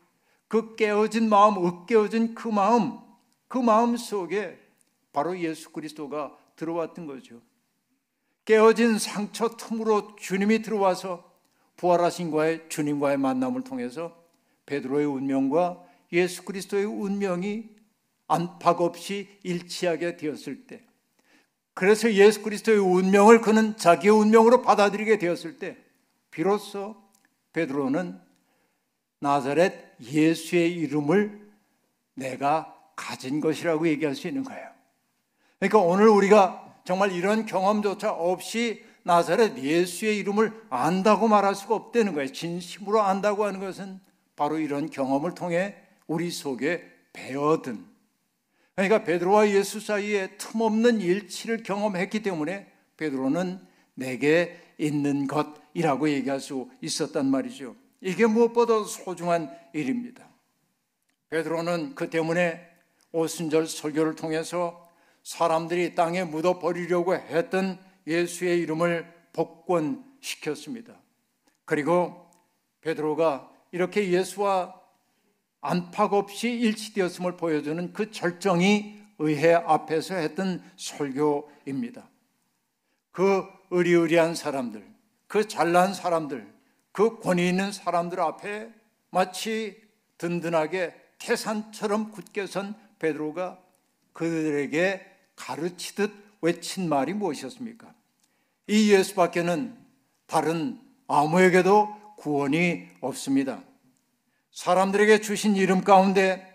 그 0.47 0.75
깨어진 0.75 1.27
마음, 1.27 1.65
으깨어진 1.65 2.35
그 2.35 2.47
마음, 2.47 2.99
그 3.47 3.57
마음 3.57 3.97
속에 3.97 4.59
바로 5.11 5.37
예수 5.39 5.71
그리스도가 5.71 6.37
들어왔던 6.55 7.07
거죠. 7.07 7.41
깨어진 8.45 8.99
상처 8.99 9.49
틈으로 9.49 10.15
주님이 10.17 10.61
들어와서 10.61 11.31
부활하신 11.77 12.29
과의 12.29 12.69
주님과의 12.69 13.17
만남을 13.17 13.63
통해서 13.63 14.15
베드로의 14.67 15.07
운명과 15.07 15.83
예수 16.11 16.43
그리스도의 16.45 16.85
운명이 16.85 17.72
안팎 18.33 18.81
없이 18.81 19.27
일치하게 19.43 20.17
되었을 20.17 20.65
때 20.65 20.81
그래서 21.75 22.11
예수 22.13 22.41
그리스도의 22.41 22.79
운명을 22.79 23.41
그는 23.41 23.77
자기의 23.77 24.13
운명으로 24.13 24.61
받아들이게 24.61 25.17
되었을 25.17 25.59
때 25.59 25.77
비로소 26.31 26.95
베드로는 27.53 28.19
나사렛 29.19 30.01
예수의 30.01 30.73
이름을 30.73 31.51
내가 32.15 32.75
가진 32.95 33.39
것이라고 33.39 33.87
얘기할 33.87 34.15
수 34.15 34.27
있는 34.27 34.43
거예요. 34.43 34.69
그러니까 35.59 35.79
오늘 35.79 36.07
우리가 36.09 36.75
정말 36.85 37.11
이런 37.11 37.45
경험조차 37.45 38.11
없이 38.11 38.83
나사렛 39.03 39.57
예수의 39.57 40.17
이름을 40.17 40.65
안다고 40.69 41.27
말할 41.27 41.55
수가 41.55 41.75
없다는 41.75 42.13
거예요. 42.13 42.31
진심으로 42.31 43.01
안다고 43.01 43.45
하는 43.45 43.59
것은 43.59 43.99
바로 44.35 44.59
이런 44.59 44.89
경험을 44.89 45.35
통해 45.35 45.75
우리 46.07 46.31
속에 46.31 46.83
배어든 47.13 47.92
그러니까 48.75 49.03
베드로와 49.03 49.49
예수 49.49 49.79
사이에 49.79 50.35
틈없는 50.37 50.99
일치를 51.01 51.63
경험했기 51.63 52.23
때문에 52.23 52.71
베드로는 52.97 53.59
내게 53.93 54.59
있는 54.77 55.27
것이라고 55.27 56.09
얘기할 56.09 56.39
수 56.39 56.69
있었단 56.81 57.25
말이죠. 57.27 57.75
이게 58.01 58.25
무엇보다 58.25 58.83
소중한 58.83 59.55
일입니다. 59.73 60.27
베드로는 61.29 61.95
그 61.95 62.09
때문에 62.09 62.67
오순절 63.11 63.67
설교를 63.67 64.15
통해서 64.15 64.89
사람들이 65.23 65.95
땅에 65.95 66.23
묻어 66.23 66.59
버리려고 66.59 67.15
했던 67.15 67.79
예수의 68.05 68.59
이름을 68.59 69.11
복권시켰습니다. 69.33 70.99
그리고 71.65 72.29
베드로가 72.81 73.49
이렇게 73.71 74.09
예수와 74.09 74.82
안팎 75.63 76.13
없이 76.13 76.49
일치되었음을 76.49 77.37
보여주는 77.37 77.93
그 77.93 78.11
절정이 78.11 79.01
의회 79.19 79.53
앞에서 79.53 80.15
했던 80.15 80.61
설교입니다. 80.75 82.07
그 83.11 83.43
의리의리한 83.71 84.35
사람들, 84.35 84.85
그 85.27 85.47
잘난 85.47 85.93
사람들, 85.93 86.51
그 86.91 87.19
권위 87.19 87.47
있는 87.47 87.71
사람들 87.71 88.19
앞에 88.19 88.69
마치 89.09 89.81
든든하게 90.17 90.93
태산처럼 91.17 92.11
굳게 92.11 92.45
선 92.45 92.75
베드로가 92.99 93.59
그들에게 94.11 95.05
가르치듯 95.35 96.11
외친 96.41 96.89
말이 96.89 97.13
무엇이었습니까? 97.13 97.93
이 98.67 98.91
예수밖에는 98.91 99.77
다른 100.27 100.79
아무에게도 101.07 102.15
구원이 102.17 102.87
없습니다. 103.01 103.63
사람들에게 104.53 105.19
주신 105.19 105.55
이름 105.55 105.83
가운데 105.83 106.49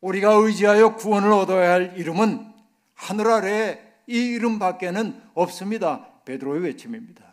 우리가 0.00 0.32
의지하여 0.32 0.96
구원을 0.96 1.32
얻어야 1.32 1.72
할 1.72 1.94
이름은 1.96 2.52
하늘 2.94 3.26
아래에 3.28 3.80
이 4.06 4.16
이름밖에는 4.16 5.20
없습니다. 5.34 6.22
베드로의 6.24 6.62
외침입니다. 6.62 7.24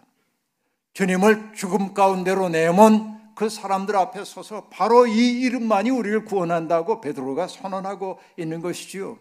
주님을 0.93 1.53
죽음 1.53 1.93
가운데로 1.93 2.49
내몬 2.49 3.17
그 3.35 3.49
사람들 3.49 3.95
앞에 3.95 4.23
서서 4.23 4.69
바로 4.69 5.05
이 5.05 5.41
이름만이 5.41 5.91
우리를 5.91 6.25
구원한다고 6.25 7.01
베드로가 7.01 7.47
선언하고 7.47 8.19
있는 8.37 8.61
것이지요. 8.61 9.19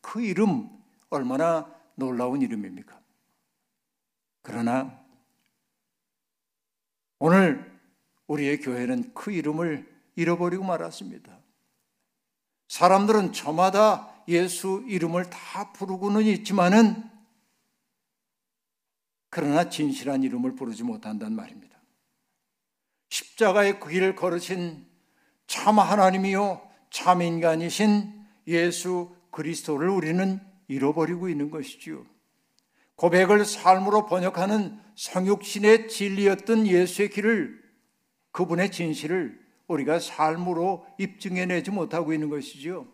그 0.00 0.22
이름 0.22 0.70
얼마나 1.10 1.70
놀라운 1.94 2.40
이름입니까? 2.40 2.98
그러나 4.42 4.98
오늘 7.18 7.70
우리의 8.28 8.60
교회는 8.60 9.12
그 9.12 9.32
이름을 9.32 9.89
잃어버리고 10.20 10.64
말았습니다. 10.64 11.38
사람들은 12.68 13.32
저마다 13.32 14.22
예수 14.28 14.84
이름을 14.86 15.30
다 15.30 15.72
부르고는 15.72 16.22
있지만은 16.22 17.02
그러나 19.30 19.70
진실한 19.70 20.22
이름을 20.22 20.54
부르지 20.54 20.82
못한단 20.82 21.34
말입니다. 21.34 21.78
십자가의 23.08 23.80
그 23.80 23.88
길을 23.88 24.14
걸으신 24.14 24.86
참 25.46 25.78
하나님이요 25.78 26.68
참 26.90 27.22
인간이신 27.22 28.24
예수 28.46 29.14
그리스도를 29.30 29.88
우리는 29.88 30.40
잃어버리고 30.68 31.28
있는 31.28 31.50
것이지요. 31.50 32.04
고백을 32.96 33.44
삶으로 33.44 34.06
번역하는 34.06 34.78
성육신의 34.94 35.88
진리였던 35.88 36.66
예수의 36.66 37.08
길을 37.10 37.60
그분의 38.32 38.70
진실을 38.70 39.39
우리가 39.70 40.00
삶으로 40.00 40.84
입증해내지 40.98 41.70
못하고 41.70 42.12
있는 42.12 42.28
것이지요. 42.28 42.86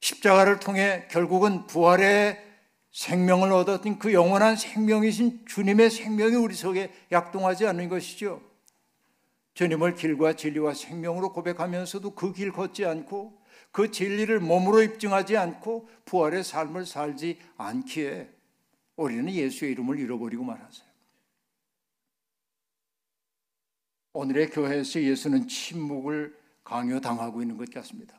십자가를 0.00 0.58
통해 0.58 1.06
결국은 1.10 1.66
부활의 1.66 2.44
생명을 2.90 3.52
얻었던 3.52 3.98
그 3.98 4.12
영원한 4.12 4.56
생명이신 4.56 5.46
주님의 5.46 5.90
생명이 5.90 6.34
우리 6.34 6.54
속에 6.54 6.92
약동하지 7.12 7.66
않는 7.66 7.88
것이죠. 7.88 8.42
주님을 9.54 9.94
길과 9.94 10.34
진리와 10.34 10.74
생명으로 10.74 11.32
고백하면서도 11.32 12.14
그 12.14 12.32
길 12.32 12.52
걷지 12.52 12.84
않고 12.84 13.40
그 13.70 13.90
진리를 13.90 14.40
몸으로 14.40 14.82
입증하지 14.82 15.36
않고 15.36 15.88
부활의 16.04 16.42
삶을 16.44 16.84
살지 16.84 17.38
않기에 17.56 18.30
우리는 18.96 19.30
예수의 19.30 19.72
이름을 19.72 19.98
잃어버리고 19.98 20.44
말았어요. 20.44 20.86
오늘의 24.16 24.48
교회에서 24.48 25.02
예수는 25.02 25.46
침묵을 25.46 26.34
강요당하고 26.64 27.42
있는 27.42 27.58
것 27.58 27.70
같습니다. 27.70 28.18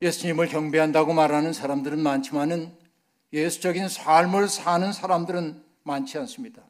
예수님을 0.00 0.46
경배한다고 0.46 1.12
말하는 1.12 1.52
사람들은 1.52 2.00
많지만은 2.00 2.72
예수적인 3.32 3.88
삶을 3.88 4.48
사는 4.48 4.92
사람들은 4.92 5.60
많지 5.82 6.18
않습니다. 6.18 6.62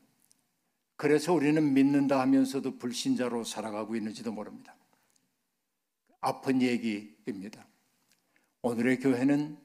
그래서 0.96 1.34
우리는 1.34 1.74
믿는다 1.74 2.20
하면서도 2.20 2.78
불신자로 2.78 3.44
살아가고 3.44 3.96
있는지도 3.96 4.32
모릅니다. 4.32 4.74
아픈 6.22 6.62
얘기입니다. 6.62 7.66
오늘의 8.62 9.00
교회는 9.00 9.58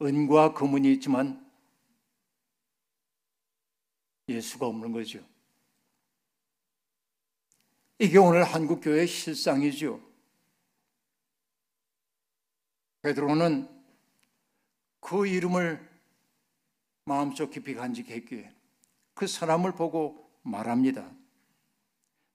은과 0.00 0.54
금은이 0.54 0.90
있지만 0.94 1.46
예수가 4.30 4.66
없는 4.66 4.92
거죠. 4.92 5.22
이게 8.00 8.16
오늘 8.18 8.44
한국 8.44 8.80
교회의 8.80 9.08
실상이죠. 9.08 10.00
베드로는 13.02 13.68
그 15.00 15.26
이름을 15.26 15.84
마음속 17.04 17.50
깊이 17.50 17.74
간직했기에 17.74 18.52
그 19.14 19.26
사람을 19.26 19.72
보고 19.72 20.30
말합니다. 20.42 21.10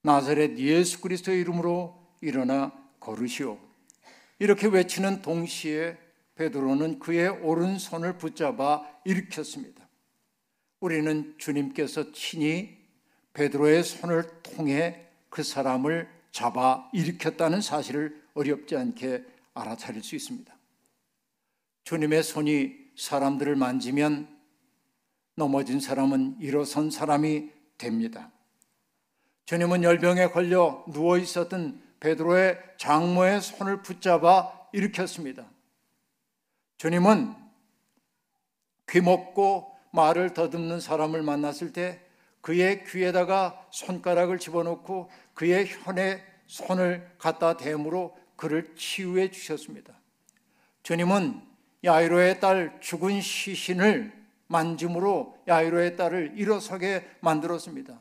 나사렛 0.01 0.57
예수 0.57 0.99
그리스도의 0.99 1.39
이름으로 1.41 1.97
일어나 2.19 2.73
걸으시오. 2.99 3.57
이렇게 4.39 4.67
외치는 4.67 5.21
동시에 5.21 5.97
베드로는 6.35 6.99
그의 6.99 7.29
오른손을 7.29 8.17
붙잡아 8.17 8.85
일으켰습니다. 9.05 9.87
우리는 10.81 11.35
주님께서 11.37 12.11
친히 12.11 12.77
베드로의 13.31 13.83
손을 13.83 14.41
통해 14.41 15.12
그 15.33 15.41
사람을 15.41 16.07
잡아 16.31 16.87
일으켰다는 16.93 17.59
사실을 17.59 18.23
어렵지 18.35 18.77
않게 18.77 19.25
알아차릴 19.55 20.03
수 20.03 20.15
있습니다. 20.15 20.55
주님의 21.85 22.21
손이 22.21 22.75
사람들을 22.95 23.55
만지면 23.55 24.27
넘어진 25.33 25.79
사람은 25.79 26.37
일어선 26.39 26.91
사람이 26.91 27.49
됩니다. 27.79 28.31
주님은 29.45 29.81
열병에 29.81 30.27
걸려 30.27 30.85
누워 30.91 31.17
있었던 31.17 31.81
베드로의 31.99 32.59
장모의 32.77 33.41
손을 33.41 33.81
붙잡아 33.81 34.69
일으켰습니다. 34.71 35.49
주님은 36.77 37.33
귀 38.87 39.01
먹고 39.01 39.75
말을 39.93 40.35
더듬는 40.35 40.79
사람을 40.79 41.23
만났을 41.23 41.73
때 41.73 42.02
그의 42.43 42.83
귀에다가 42.85 43.67
손가락을 43.71 44.37
집어넣고 44.37 45.09
그의 45.33 45.65
현에 45.65 46.23
손을 46.45 47.09
갖다 47.17 47.57
대므로 47.57 48.15
그를 48.35 48.75
치유해 48.75 49.31
주셨습니다. 49.31 49.99
주님은 50.83 51.41
야이로의 51.83 52.39
딸 52.39 52.77
죽은 52.79 53.19
시신을 53.19 54.13
만짐으로 54.45 55.39
야이로의 55.47 55.95
딸을 55.95 56.33
일어서게 56.35 57.09
만들었습니다. 57.21 57.99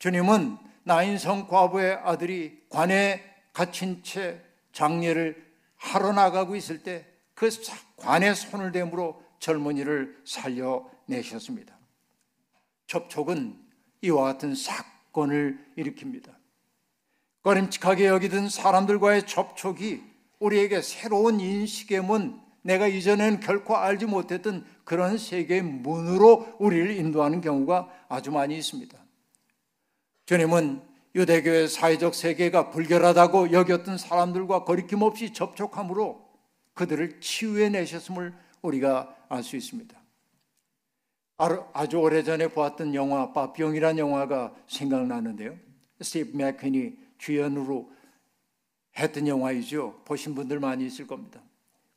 주님은 0.00 0.58
나인성 0.82 1.46
과부의 1.46 2.00
아들이 2.02 2.60
관에 2.68 3.22
갇힌 3.52 4.02
채 4.02 4.42
장례를 4.72 5.52
하러 5.76 6.12
나가고 6.12 6.56
있을 6.56 6.82
때 6.82 7.12
그 7.42 7.48
관에 7.96 8.34
손을 8.34 8.70
대므로 8.70 9.20
젊은이를 9.40 10.22
살려내셨습니다. 10.24 11.76
접촉은 12.86 13.58
이와 14.02 14.24
같은 14.24 14.54
사건을 14.54 15.58
일으킵니다. 15.78 16.34
꺼림칙하게 17.42 18.06
여기던 18.06 18.48
사람들과의 18.48 19.26
접촉이 19.26 20.00
우리에게 20.38 20.82
새로운 20.82 21.40
인식의 21.40 22.02
문, 22.02 22.40
내가 22.62 22.86
이전에는 22.86 23.40
결코 23.40 23.76
알지 23.76 24.06
못했던 24.06 24.64
그런 24.84 25.18
세계의 25.18 25.62
문으로 25.62 26.56
우리를 26.58 26.96
인도하는 26.96 27.40
경우가 27.40 27.88
아주 28.08 28.30
많이 28.30 28.56
있습니다. 28.56 28.96
주님은 30.26 30.82
유대교의 31.14 31.68
사회적 31.68 32.14
세계가 32.14 32.70
불결하다고 32.70 33.52
여겼던 33.52 33.98
사람들과 33.98 34.64
거리낌 34.64 35.02
없이 35.02 35.32
접촉함으로 35.32 36.28
그들을 36.74 37.20
치유해 37.20 37.68
내셨음을 37.68 38.34
우리가 38.62 39.14
알 39.28 39.42
수 39.42 39.56
있습니다. 39.56 40.01
아주 41.36 41.98
오래전에 41.98 42.48
보았던 42.48 42.94
영화 42.94 43.32
바병이라는 43.32 43.98
영화가 43.98 44.54
생각나는데요. 44.68 45.56
스티브 46.00 46.36
맥퀸이 46.36 46.96
주연으로 47.18 47.90
했던 48.96 49.26
영화이죠. 49.26 50.02
보신 50.04 50.34
분들 50.34 50.60
많이 50.60 50.86
있을 50.86 51.06
겁니다. 51.06 51.40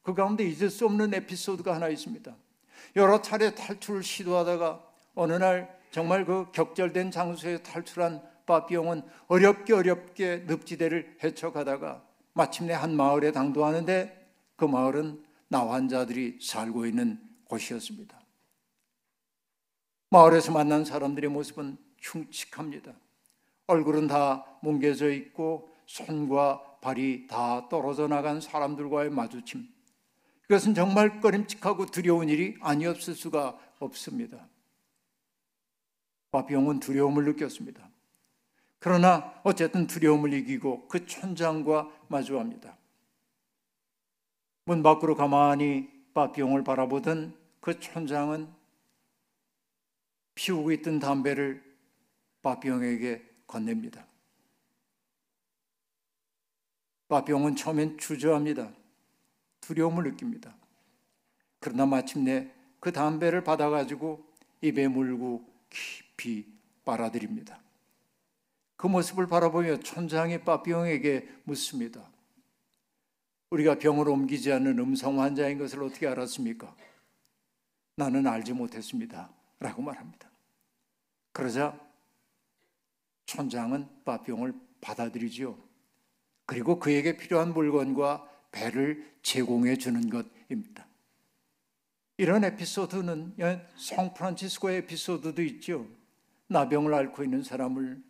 그 0.01 0.13
가운데 0.13 0.43
잊을 0.43 0.69
수 0.69 0.85
없는 0.85 1.13
에피소드가 1.13 1.75
하나 1.75 1.89
있습니다. 1.89 2.35
여러 2.95 3.21
차례 3.21 3.53
탈출을 3.53 4.03
시도하다가 4.03 4.83
어느 5.15 5.33
날 5.33 5.75
정말 5.91 6.25
그 6.25 6.51
격절된 6.51 7.11
장소에 7.11 7.63
탈출한 7.63 8.21
바비용은 8.45 9.01
어렵게 9.27 9.73
어렵게 9.73 10.45
늪지대를 10.47 11.17
헤쳐가다가 11.23 12.03
마침내 12.33 12.73
한 12.73 12.95
마을에 12.95 13.31
당도하는데 13.31 14.29
그 14.55 14.65
마을은 14.65 15.23
나환자들이 15.47 16.39
살고 16.41 16.85
있는 16.85 17.19
곳이었습니다. 17.45 18.24
마을에서 20.15 20.53
만난 20.53 20.85
사람들의 20.85 21.29
모습은 21.29 21.77
흉측합니다. 21.99 22.93
얼굴은 23.67 24.07
다 24.07 24.45
뭉개져 24.61 25.11
있고 25.11 25.69
손과 25.87 26.77
발이 26.79 27.27
다 27.27 27.67
떨어져 27.67 28.07
나간 28.07 28.39
사람들과의 28.39 29.09
마주침. 29.09 29.67
이것은 30.45 30.73
정말 30.73 31.19
꺼림칙하고 31.19 31.87
두려운 31.87 32.29
일이 32.29 32.55
아니었을 32.61 33.13
수가 33.13 33.59
없습니다. 33.79 34.47
바비용은 36.31 36.79
두려움을 36.79 37.25
느꼈습니다. 37.25 37.85
그러나 38.79 39.33
어쨌든 39.43 39.85
두려움을 39.85 40.31
이기고 40.31 40.87
그 40.87 41.05
천장과 41.05 41.91
마주합니다. 42.07 42.77
문 44.63 44.81
밖으로 44.81 45.15
가만히 45.15 45.89
바비용을 46.13 46.63
바라보던 46.63 47.37
그 47.59 47.81
천장은 47.81 48.54
피우고 50.35 50.71
있던 50.73 50.99
담배를 50.99 51.63
바비용에게 52.41 53.23
건넵니다. 53.47 54.05
바비용은 57.07 57.55
처음엔 57.55 57.97
주저합니다. 57.97 58.71
두려움을 59.61 60.03
느낍니다. 60.03 60.55
그러나 61.59 61.85
마침내 61.85 62.51
그 62.79 62.91
담배를 62.91 63.43
받아가지고 63.43 64.23
입에 64.61 64.87
물고 64.87 65.47
깊이 65.69 66.45
빨아들입니다. 66.83 67.59
그 68.75 68.87
모습을 68.87 69.27
바라보며 69.27 69.79
천장의 69.79 70.43
빠비용에게 70.43 71.29
묻습니다. 71.45 72.07
우리가 73.49 73.79
병을 73.79 74.09
옮기지 74.09 74.51
않는 74.51 74.79
음성 74.79 75.21
환자인 75.21 75.57
것을 75.57 75.81
어떻게 75.83 76.07
알았습니까? 76.07 76.75
나는 77.95 78.27
알지 78.27 78.53
못했습니다. 78.53 79.31
라고 79.59 79.81
말합니다. 79.81 80.24
그러자 81.35 81.77
천장은 83.25 83.89
빠병을 84.05 84.53
받아들이지요. 84.79 85.57
그리고 86.45 86.79
그에게 86.79 87.17
필요한 87.17 87.53
물건과 87.53 88.25
배를 88.53 89.13
제공해 89.21 89.75
주는 89.75 90.09
것입니다. 90.09 90.87
이런 92.17 92.45
에피소드는 92.45 93.35
성 93.75 94.13
프란치스코의 94.13 94.77
에피소드도 94.77 95.41
있죠. 95.43 95.85
나병을 96.47 96.93
앓고 96.93 97.25
있는 97.25 97.43
사람을 97.43 98.01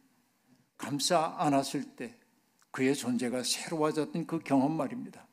감싸 0.78 1.34
안았을 1.40 1.96
때 1.96 2.16
그의 2.70 2.94
존재가 2.94 3.42
새로워졌던 3.42 4.28
그 4.28 4.38
경험 4.38 4.78
말입니다. 4.78 5.26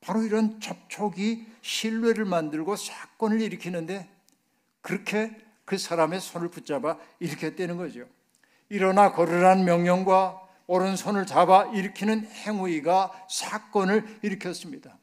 바로 0.00 0.22
이런 0.22 0.60
접촉이 0.60 1.48
신뢰를 1.62 2.26
만들고 2.26 2.76
사건을 2.76 3.40
일으키는데 3.40 4.08
그렇게 4.82 5.47
그 5.68 5.76
사람의 5.76 6.22
손을 6.22 6.48
붙잡아 6.48 6.96
일으켰다는 7.20 7.76
거죠. 7.76 8.06
일어나 8.70 9.12
걸으라는 9.12 9.66
명령과 9.66 10.40
오른손을 10.66 11.26
잡아 11.26 11.66
일으키는 11.66 12.26
행위가 12.26 13.26
사건을 13.28 14.20
일으켰습니다. 14.22 14.96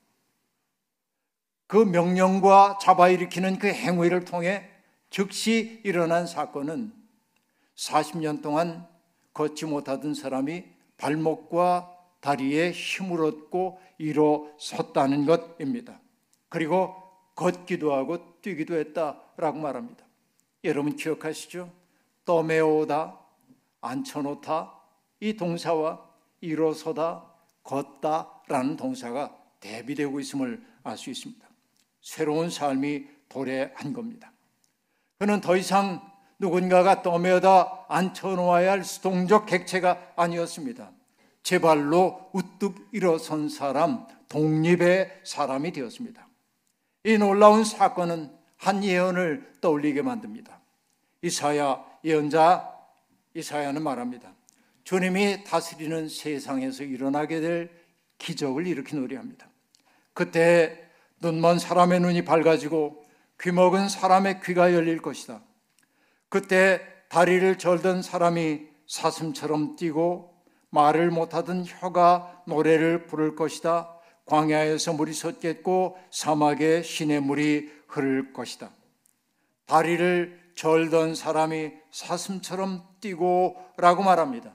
그 1.67 1.77
명령과 1.77 2.79
잡아 2.81 3.09
일으키는 3.09 3.59
그 3.59 3.67
행위를 3.67 4.25
통해 4.25 4.67
즉시 5.11 5.81
일어난 5.83 6.25
사건은 6.25 6.91
40년 7.75 8.41
동안 8.41 8.87
걷지 9.35 9.65
못하던 9.65 10.15
사람이 10.15 10.63
발목과 10.97 11.95
다리에 12.21 12.71
힘을 12.71 13.23
얻고 13.23 13.79
일어섰다는 13.99 15.27
것입니다. 15.27 15.99
그리고 16.49 16.95
걷기도 17.35 17.93
하고 17.93 18.41
뛰기도 18.41 18.73
했다라고 18.73 19.59
말합니다. 19.59 20.04
여러분 20.65 20.95
기억하시죠? 20.95 21.71
떠메오다, 22.25 23.19
앉혀놓다 23.81 24.73
이 25.19 25.37
동사와 25.37 26.09
일어서다, 26.41 27.25
걷다라는 27.63 28.75
동사가 28.75 29.35
대비되고 29.59 30.19
있음을 30.19 30.63
알 30.83 30.97
수 30.97 31.09
있습니다. 31.09 31.45
새로운 32.01 32.49
삶이 32.49 33.07
도래한 33.29 33.93
겁니다. 33.93 34.31
그는 35.17 35.41
더 35.41 35.55
이상 35.57 36.01
누군가가 36.37 37.01
떠매다 37.01 37.85
앉혀놓아야 37.87 38.71
할 38.71 38.83
수동적 38.83 39.45
객체가 39.47 40.13
아니었습니다. 40.15 40.91
제 41.41 41.59
발로 41.59 42.29
우뚝 42.33 42.89
일어선 42.91 43.49
사람, 43.49 44.07
독립의 44.29 45.21
사람이 45.23 45.71
되었습니다. 45.71 46.27
이 47.05 47.17
놀라운 47.17 47.63
사건은 47.63 48.34
한 48.57 48.83
예언을 48.83 49.53
떠올리게 49.61 50.01
만듭니다. 50.01 50.59
이사야 51.21 51.83
예언자 52.03 52.71
이사야는 53.33 53.83
말합니다. 53.83 54.33
주님이 54.83 55.43
다스리는 55.43 56.07
세상에서 56.07 56.83
일어나게 56.83 57.41
될 57.41 57.71
기적을 58.17 58.67
일으키노리 58.67 59.15
합니다. 59.15 59.47
그때 60.13 60.89
눈먼 61.19 61.59
사람의 61.59 61.99
눈이 61.99 62.23
밝아지고 62.23 63.03
귀먹은 63.41 63.89
사람의 63.89 64.41
귀가 64.41 64.73
열릴 64.73 65.01
것이다. 65.01 65.41
그때 66.29 66.81
다리를 67.09 67.57
절던 67.57 68.01
사람이 68.01 68.67
사슴처럼 68.87 69.75
뛰고 69.75 70.33
말을 70.69 71.09
못하던 71.09 71.65
혀가 71.65 72.43
노래를 72.47 73.05
부를 73.05 73.35
것이다. 73.35 73.91
광야에서 74.25 74.93
물이 74.93 75.13
솟겠고 75.13 75.97
사막에 76.11 76.81
시냇물이 76.81 77.71
흐를 77.95 78.33
것이다. 78.33 78.71
다리를 79.65 80.51
절던 80.55 81.15
사람이 81.15 81.71
사슴처럼 81.91 82.87
뛰고 83.01 83.57
라고 83.77 84.03
말합니다. 84.03 84.53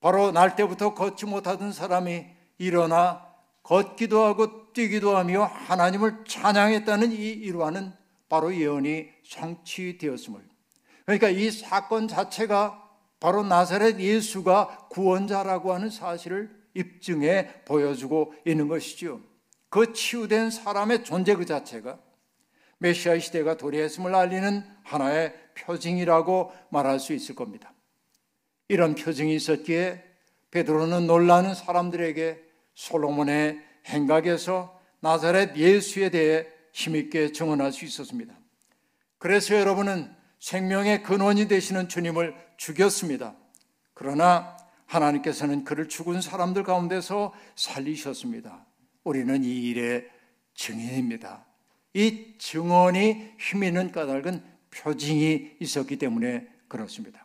바로 0.00 0.32
날 0.32 0.56
때부터 0.56 0.94
걷지 0.94 1.26
못하던 1.26 1.72
사람이 1.72 2.26
일어나 2.58 3.26
걷기도 3.62 4.22
하고 4.22 4.72
뛰기도 4.72 5.16
하며 5.16 5.44
하나님을 5.44 6.24
찬양했다는 6.26 7.12
이 7.12 7.16
일화는 7.16 7.92
바로 8.28 8.54
예언이 8.54 9.08
성취되었음을. 9.24 10.40
그러니까 11.04 11.28
이 11.28 11.50
사건 11.50 12.08
자체가 12.08 12.82
바로 13.18 13.42
나사렛 13.42 13.98
예수가 13.98 14.88
구원자라고 14.90 15.72
하는 15.72 15.90
사실을 15.90 16.54
입증해 16.74 17.64
보여주고 17.64 18.34
있는 18.44 18.68
것이죠. 18.68 19.20
그 19.68 19.92
치유된 19.92 20.50
사람의 20.50 21.04
존재 21.04 21.34
그 21.34 21.44
자체가 21.46 21.98
메시아 22.78 23.18
시대가 23.18 23.56
도래했음을 23.56 24.14
알리는 24.14 24.62
하나의 24.82 25.34
표징이라고 25.56 26.52
말할 26.70 27.00
수 27.00 27.12
있을 27.12 27.34
겁니다. 27.34 27.72
이런 28.68 28.94
표징이 28.94 29.34
있었기에 29.34 30.02
베드로는 30.50 31.06
놀라는 31.06 31.54
사람들에게 31.54 32.42
솔로몬의 32.74 33.60
행각에서 33.86 34.80
나사렛 35.00 35.56
예수에 35.56 36.10
대해 36.10 36.46
힘있게 36.72 37.32
증언할 37.32 37.72
수 37.72 37.84
있었습니다. 37.84 38.34
그래서 39.18 39.54
여러분은 39.54 40.14
생명의 40.38 41.02
근원이 41.02 41.48
되시는 41.48 41.88
주님을 41.88 42.34
죽였습니다. 42.56 43.34
그러나 43.94 44.56
하나님께서는 44.86 45.64
그를 45.64 45.88
죽은 45.88 46.20
사람들 46.20 46.62
가운데서 46.62 47.32
살리셨습니다. 47.54 48.66
우리는 49.04 49.42
이 49.42 49.68
일의 49.70 50.08
증인입니다. 50.54 51.44
이 51.96 52.36
증언이 52.38 53.34
힘 53.38 53.64
있는 53.64 53.90
까닭은 53.90 54.44
표징이 54.70 55.56
있었기 55.60 55.96
때문에 55.96 56.46
그렇습니다. 56.68 57.24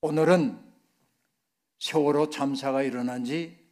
오늘은 0.00 0.58
세월호 1.78 2.30
참사가 2.30 2.82
일어난 2.82 3.24
지 3.24 3.64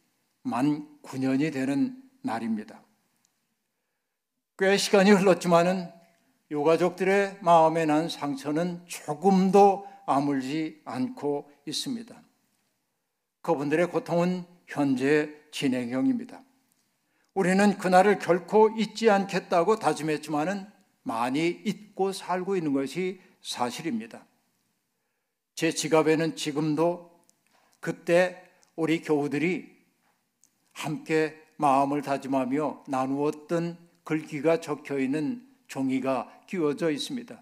만 0.43 0.87
9년이 1.01 1.51
되는 1.51 2.01
날입니다. 2.21 2.83
꽤 4.57 4.77
시간이 4.77 5.11
흘렀지만은 5.11 5.89
유가족들의 6.51 7.39
마음에 7.41 7.85
난 7.85 8.07
상처는 8.09 8.85
조금도 8.85 9.87
아물지 10.05 10.81
않고 10.85 11.49
있습니다. 11.65 12.21
그분들의 13.41 13.87
고통은 13.89 14.45
현재 14.67 15.33
진행형입니다. 15.51 16.43
우리는 17.33 17.77
그날을 17.77 18.19
결코 18.19 18.69
잊지 18.77 19.09
않겠다고 19.09 19.79
다짐했지만은 19.79 20.67
많이 21.01 21.47
잊고 21.47 22.11
살고 22.11 22.55
있는 22.55 22.73
것이 22.73 23.19
사실입니다. 23.41 24.25
제 25.55 25.71
지갑에는 25.71 26.35
지금도 26.35 27.11
그때 27.79 28.41
우리 28.75 29.01
교우들이 29.01 29.71
함께 30.71 31.39
마음을 31.57 32.01
다짐하며 32.01 32.85
나누었던 32.87 33.77
글귀가 34.03 34.61
적혀 34.61 34.99
있는 34.99 35.47
종이가 35.67 36.45
끼워져 36.47 36.91
있습니다. 36.91 37.41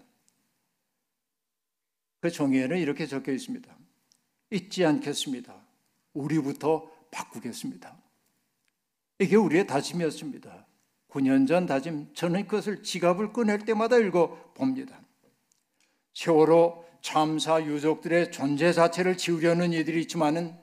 그 2.20 2.30
종이에는 2.30 2.78
이렇게 2.78 3.06
적혀 3.06 3.32
있습니다. 3.32 3.74
잊지 4.50 4.84
않겠습니다. 4.84 5.54
우리부터 6.12 6.90
바꾸겠습니다. 7.10 8.01
이게 9.18 9.36
우리의 9.36 9.66
다짐이었습니다. 9.66 10.66
9년 11.08 11.46
전 11.46 11.66
다짐, 11.66 12.12
저는 12.14 12.46
그것을 12.46 12.82
지갑을 12.82 13.32
꺼낼 13.32 13.64
때마다 13.64 13.98
읽어 13.98 14.52
봅니다. 14.54 15.00
세월호 16.14 16.84
참사 17.02 17.62
유족들의 17.62 18.32
존재 18.32 18.72
자체를 18.72 19.16
지우려는 19.16 19.72
이들이 19.72 20.02
있지만은 20.02 20.56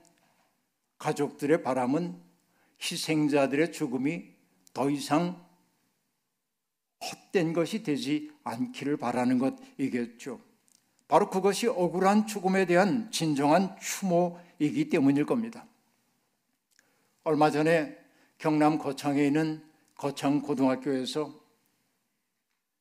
가족들의 0.97 1.63
바람은 1.63 2.19
희생자들의 2.81 3.71
죽음이 3.71 4.29
더 4.73 4.89
이상 4.89 5.45
헛된 7.01 7.53
것이 7.53 7.83
되지 7.83 8.31
않기를 8.43 8.97
바라는 8.97 9.38
것이겠죠. 9.38 10.39
바로 11.07 11.29
그것이 11.29 11.67
억울한 11.67 12.27
죽음에 12.27 12.65
대한 12.65 13.09
진정한 13.12 13.75
추모이기 13.79 14.89
때문일 14.89 15.25
겁니다. 15.25 15.65
얼마 17.23 17.51
전에 17.51 17.98
경남 18.39 18.78
거창에 18.78 19.28
있는 19.28 19.62
거창 19.95 20.41
고등학교에서 20.41 21.38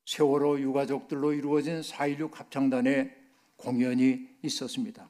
세월호 0.06 0.60
유가족들로 0.60 1.32
이루어진 1.32 1.80
4.16 1.80 2.32
합창단의 2.32 3.14
공연이 3.56 4.28
있었습니다. 4.42 5.08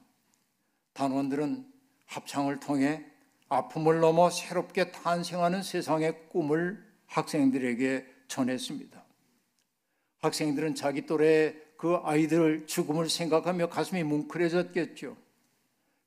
단원들은 0.93 1.71
합창을 2.07 2.59
통해 2.59 3.05
아픔을 3.47 3.99
넘어 3.99 4.31
새롭게 4.31 4.91
탄생하는 4.91 5.61
세상의 5.61 6.29
꿈을 6.29 6.83
학생들에게 7.05 8.05
전했습니다. 8.27 9.05
학생들은 10.19 10.73
자기 10.73 11.05
또래 11.05 11.55
그 11.77 11.95
아이들 12.03 12.65
죽음을 12.65 13.07
생각하며 13.07 13.69
가슴이 13.69 14.03
뭉클해졌겠죠. 14.03 15.15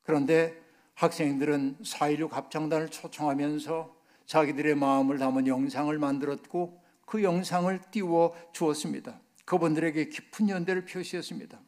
그런데 0.02 0.60
학생들은 0.94 1.78
4.16 1.82 2.30
합창단을 2.30 2.88
초청하면서 2.90 4.01
자기들의 4.32 4.76
마음을 4.76 5.18
담은 5.18 5.46
영상을 5.46 5.98
만들었고 5.98 6.82
그 7.04 7.22
영상을 7.22 7.78
띄워 7.90 8.34
주었습니다. 8.54 9.20
그분들에게 9.44 10.08
깊은 10.08 10.48
연대를 10.48 10.86
표시했습니다. 10.86 11.60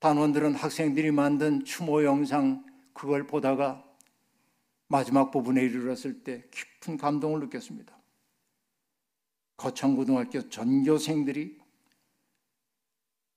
단원들은 0.00 0.56
학생들이 0.56 1.12
만든 1.12 1.64
추모 1.64 2.02
영상 2.02 2.66
그걸 2.92 3.28
보다가 3.28 3.84
마지막 4.88 5.30
부분에 5.30 5.62
이르렀을 5.62 6.24
때 6.24 6.42
깊은 6.50 6.98
감동을 6.98 7.38
느꼈습니다. 7.38 7.96
거창고등학교 9.56 10.48
전교생들이 10.48 11.60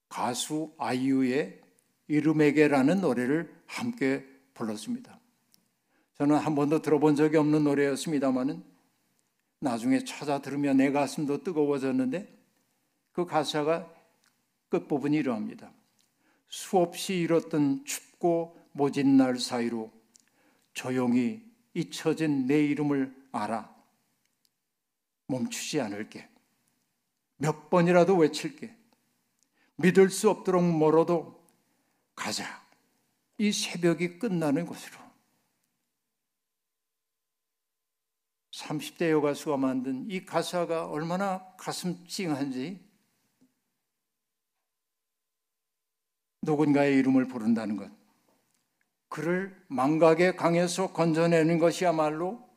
가수 0.09 0.73
아이유의 0.79 1.61
이름에게라는 2.07 2.99
노래를 2.99 3.55
함께 3.67 4.25
불렀습니다. 4.55 5.16
저는 6.17 6.37
한 6.37 6.55
번도 6.55 6.81
들어본 6.81 7.15
적이 7.15 7.37
없는 7.37 7.63
노래였습니다만은 7.63 8.63
나중에 9.59 10.03
찾아 10.03 10.41
들으면 10.41 10.77
내 10.77 10.91
가슴도 10.91 11.43
뜨거워졌는데 11.43 12.35
그 13.11 13.25
가사가 13.25 13.91
끝부분이 14.69 15.17
이러합니다. 15.17 15.71
수없이 16.49 17.15
잃었던 17.15 17.85
춥고 17.85 18.57
모진 18.71 19.17
날 19.17 19.39
사이로 19.39 19.91
조용히 20.73 21.43
잊혀진 21.73 22.47
내 22.47 22.63
이름을 22.65 23.13
알아. 23.31 23.75
멈추지 25.27 25.81
않을게. 25.81 26.29
몇 27.37 27.69
번이라도 27.69 28.15
외칠게. 28.15 28.75
믿을 29.77 30.09
수 30.09 30.29
없도록 30.29 30.63
멀어도 30.63 31.43
가자. 32.15 32.63
이 33.37 33.51
새벽이 33.51 34.17
끝나는 34.17 34.65
곳으로. 34.65 35.06
30대 38.57 39.11
여가수가 39.11 39.57
만든 39.57 40.09
이 40.09 40.25
가사가 40.25 40.87
얼마나 40.87 41.45
가슴 41.57 42.05
찡한지 42.07 42.83
누군가의 46.41 46.97
이름을 46.97 47.27
부른다는 47.27 47.75
것. 47.75 47.91
그를 49.09 49.55
망각의 49.67 50.35
강에서 50.35 50.91
건져내는 50.91 51.59
것이야말로 51.59 52.47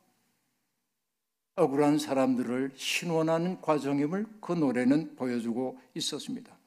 억울한 1.55 1.99
사람들을 1.99 2.71
신원하는 2.75 3.61
과정임을 3.61 4.25
그 4.41 4.53
노래는 4.53 5.15
보여주고 5.15 5.79
있었습니다. 5.93 6.57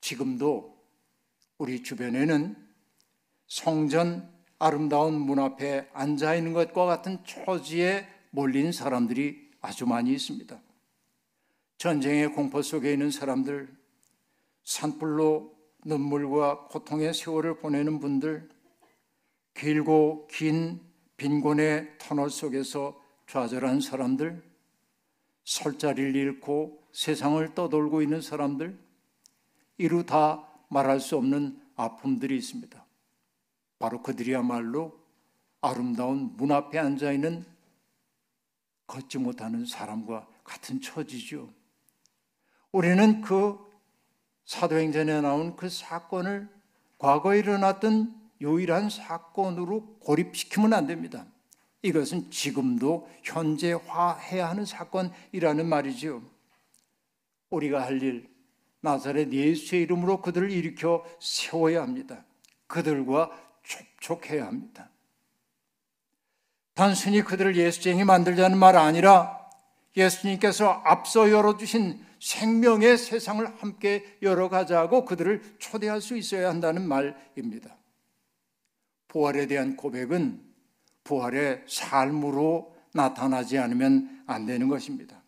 지금도 0.00 0.82
우리 1.58 1.82
주변에는 1.82 2.56
성전 3.46 4.32
아름다운 4.58 5.20
문 5.20 5.38
앞에 5.38 5.90
앉아 5.92 6.36
있는 6.36 6.52
것과 6.52 6.86
같은 6.86 7.22
초지에 7.24 8.13
몰린 8.34 8.72
사람들이 8.72 9.52
아주 9.60 9.86
많이 9.86 10.12
있습니다. 10.12 10.60
전쟁의 11.78 12.32
공포 12.32 12.62
속에 12.62 12.92
있는 12.92 13.12
사람들, 13.12 13.72
산불로 14.64 15.54
눈물과 15.84 16.66
고통의 16.66 17.14
세월을 17.14 17.58
보내는 17.58 18.00
분들, 18.00 18.48
길고 19.54 20.26
긴 20.26 20.80
빈곤의 21.16 21.98
터널 21.98 22.28
속에서 22.28 23.00
좌절한 23.28 23.80
사람들, 23.80 24.42
설 25.44 25.78
자리를 25.78 26.16
잃고 26.16 26.82
세상을 26.90 27.54
떠돌고 27.54 28.02
있는 28.02 28.20
사람들, 28.20 28.76
이루 29.78 30.04
다 30.04 30.44
말할 30.70 30.98
수 30.98 31.16
없는 31.16 31.60
아픔들이 31.76 32.36
있습니다. 32.36 32.84
바로 33.78 34.02
그들이야말로 34.02 34.98
아름다운 35.60 36.34
문 36.36 36.50
앞에 36.50 36.80
앉아 36.80 37.12
있는 37.12 37.53
걷지 38.86 39.18
못하는 39.18 39.66
사람과 39.66 40.26
같은 40.44 40.80
처지죠. 40.80 41.50
우리는 42.72 43.20
그 43.20 43.58
사도행전에 44.44 45.20
나온 45.20 45.56
그 45.56 45.68
사건을 45.68 46.48
과거에 46.98 47.38
일어났던 47.38 48.14
유일한 48.40 48.90
사건으로 48.90 49.98
고립시키면 50.00 50.72
안 50.72 50.86
됩니다. 50.86 51.26
이것은 51.82 52.30
지금도 52.30 53.08
현재화해야 53.22 54.48
하는 54.48 54.64
사건이라는 54.64 55.66
말이죠. 55.66 56.22
우리가 57.50 57.82
할 57.82 58.02
일, 58.02 58.28
나사렛 58.80 59.32
예수의 59.32 59.82
이름으로 59.82 60.20
그들을 60.20 60.50
일으켜 60.50 61.04
세워야 61.20 61.82
합니다. 61.82 62.24
그들과 62.66 63.30
촉촉해야 63.62 64.46
합니다. 64.46 64.90
단순히 66.74 67.22
그들을 67.22 67.56
예수쟁이 67.56 68.04
만들자는 68.04 68.58
말 68.58 68.76
아니라 68.76 69.48
예수님께서 69.96 70.82
앞서 70.84 71.30
열어주신 71.30 72.04
생명의 72.20 72.98
세상을 72.98 73.46
함께 73.58 74.04
열어가자고 74.22 75.04
그들을 75.04 75.56
초대할 75.58 76.00
수 76.00 76.16
있어야 76.16 76.48
한다는 76.48 76.86
말입니다. 76.88 77.76
부활에 79.08 79.46
대한 79.46 79.76
고백은 79.76 80.40
부활의 81.04 81.64
삶으로 81.68 82.74
나타나지 82.92 83.58
않으면 83.58 84.24
안 84.26 84.46
되는 84.46 84.68
것입니다. 84.68 85.22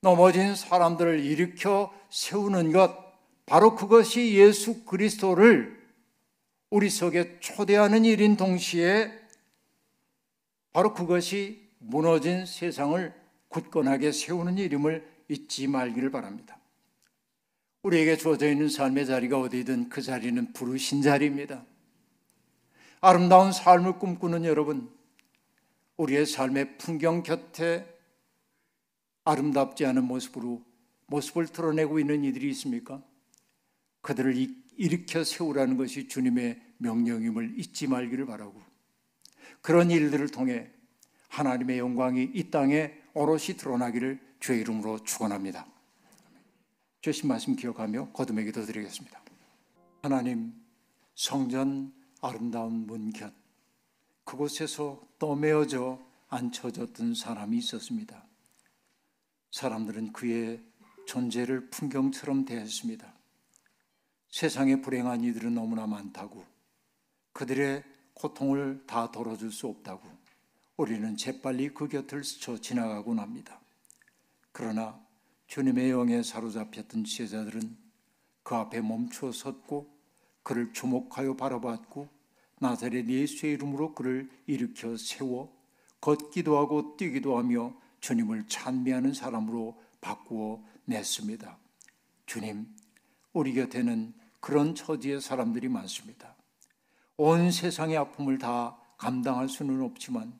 넘어진 0.00 0.54
사람들을 0.54 1.20
일으켜 1.20 1.92
세우는 2.10 2.72
것, 2.72 2.94
바로 3.46 3.74
그것이 3.74 4.34
예수 4.34 4.84
그리스도를 4.84 5.82
우리 6.70 6.88
속에 6.88 7.38
초대하는 7.40 8.04
일인 8.04 8.36
동시에 8.36 9.23
바로 10.74 10.92
그것이 10.92 11.70
무너진 11.78 12.46
세상을 12.46 13.14
굳건하게 13.46 14.10
세우는 14.10 14.58
일임을 14.58 15.08
잊지 15.28 15.68
말기를 15.68 16.10
바랍니다. 16.10 16.58
우리에게 17.82 18.16
주어져 18.16 18.50
있는 18.50 18.68
삶의 18.68 19.06
자리가 19.06 19.38
어디든 19.38 19.88
그 19.88 20.02
자리는 20.02 20.52
부르신 20.52 21.00
자리입니다. 21.00 21.64
아름다운 23.00 23.52
삶을 23.52 24.00
꿈꾸는 24.00 24.44
여러분, 24.44 24.90
우리의 25.96 26.26
삶의 26.26 26.76
풍경 26.78 27.22
곁에 27.22 27.86
아름답지 29.22 29.86
않은 29.86 30.02
모습으로 30.02 30.60
모습을 31.06 31.46
드러내고 31.46 32.00
있는 32.00 32.24
이들이 32.24 32.50
있습니까? 32.50 33.00
그들을 34.00 34.34
일으켜 34.76 35.22
세우라는 35.22 35.76
것이 35.76 36.08
주님의 36.08 36.60
명령임을 36.78 37.60
잊지 37.60 37.86
말기를 37.86 38.26
바라고 38.26 38.73
그런 39.60 39.90
일들을 39.90 40.28
통해 40.28 40.70
하나님의 41.28 41.78
영광이 41.78 42.30
이 42.34 42.50
땅에 42.50 42.92
오롯이 43.14 43.56
드러나기를 43.58 44.20
주의 44.40 44.60
이름으로 44.60 45.02
축원합니다. 45.04 45.66
주신 47.00 47.28
말씀 47.28 47.56
기억하며 47.56 48.10
거듭의 48.12 48.46
기도 48.46 48.64
드리겠습니다. 48.64 49.20
하나님 50.02 50.54
성전 51.14 51.92
아름다운 52.20 52.86
문곁 52.86 53.32
그곳에서 54.24 55.00
떠매어져 55.18 56.00
앉혀졌던 56.28 57.14
사람이 57.14 57.58
있었습니다. 57.58 58.24
사람들은 59.50 60.12
그의 60.12 60.62
존재를 61.06 61.70
풍경처럼 61.70 62.44
대했습니다. 62.44 63.12
세상에 64.30 64.80
불행한 64.80 65.22
이들은 65.22 65.54
너무나 65.54 65.86
많다고 65.86 66.44
그들의 67.32 67.84
고통을 68.14 68.84
다 68.86 69.10
덜어줄 69.10 69.52
수 69.52 69.66
없다고 69.66 70.08
우리는 70.76 71.16
재빨리 71.16 71.70
그 71.74 71.88
곁을 71.88 72.24
스쳐 72.24 72.58
지나가곤 72.58 73.18
합니다. 73.18 73.60
그러나 74.52 75.00
주님의 75.46 75.90
영에 75.90 76.22
사로잡혔던 76.22 77.04
지혜자들은 77.04 77.76
그 78.42 78.54
앞에 78.54 78.80
멈추어 78.80 79.32
섰고 79.32 79.92
그를 80.42 80.72
주목하여 80.72 81.36
바라봤고 81.36 82.08
나사렛 82.60 83.08
예수의 83.08 83.54
이름으로 83.54 83.94
그를 83.94 84.30
일으켜 84.46 84.96
세워 84.96 85.54
걷기도 86.00 86.58
하고 86.58 86.96
뛰기도 86.96 87.38
하며 87.38 87.74
주님을 88.00 88.46
찬미하는 88.48 89.14
사람으로 89.14 89.80
바꾸어 90.00 90.62
냈습니다. 90.84 91.58
주님, 92.26 92.66
우리 93.32 93.54
곁에는 93.54 94.12
그런 94.40 94.74
처지의 94.74 95.22
사람들이 95.22 95.68
많습니다. 95.68 96.36
온 97.16 97.52
세상의 97.52 97.96
아픔을 97.96 98.38
다 98.38 98.76
감당할 98.98 99.48
수는 99.48 99.82
없지만 99.82 100.32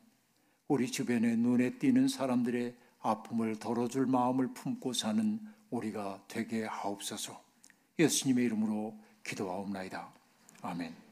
우리 0.67 0.91
주변에 0.91 1.35
눈에 1.35 1.77
띄는 1.77 2.07
사람들의 2.07 2.75
아픔을 2.99 3.59
덜어줄 3.59 4.07
마음을 4.07 4.53
품고 4.53 4.93
사는 4.93 5.39
우리가 5.69 6.23
되게 6.27 6.65
하옵소서. 6.65 7.41
예수님의 7.97 8.45
이름으로 8.45 8.97
기도하옵나이다. 9.23 10.11
아멘. 10.63 11.04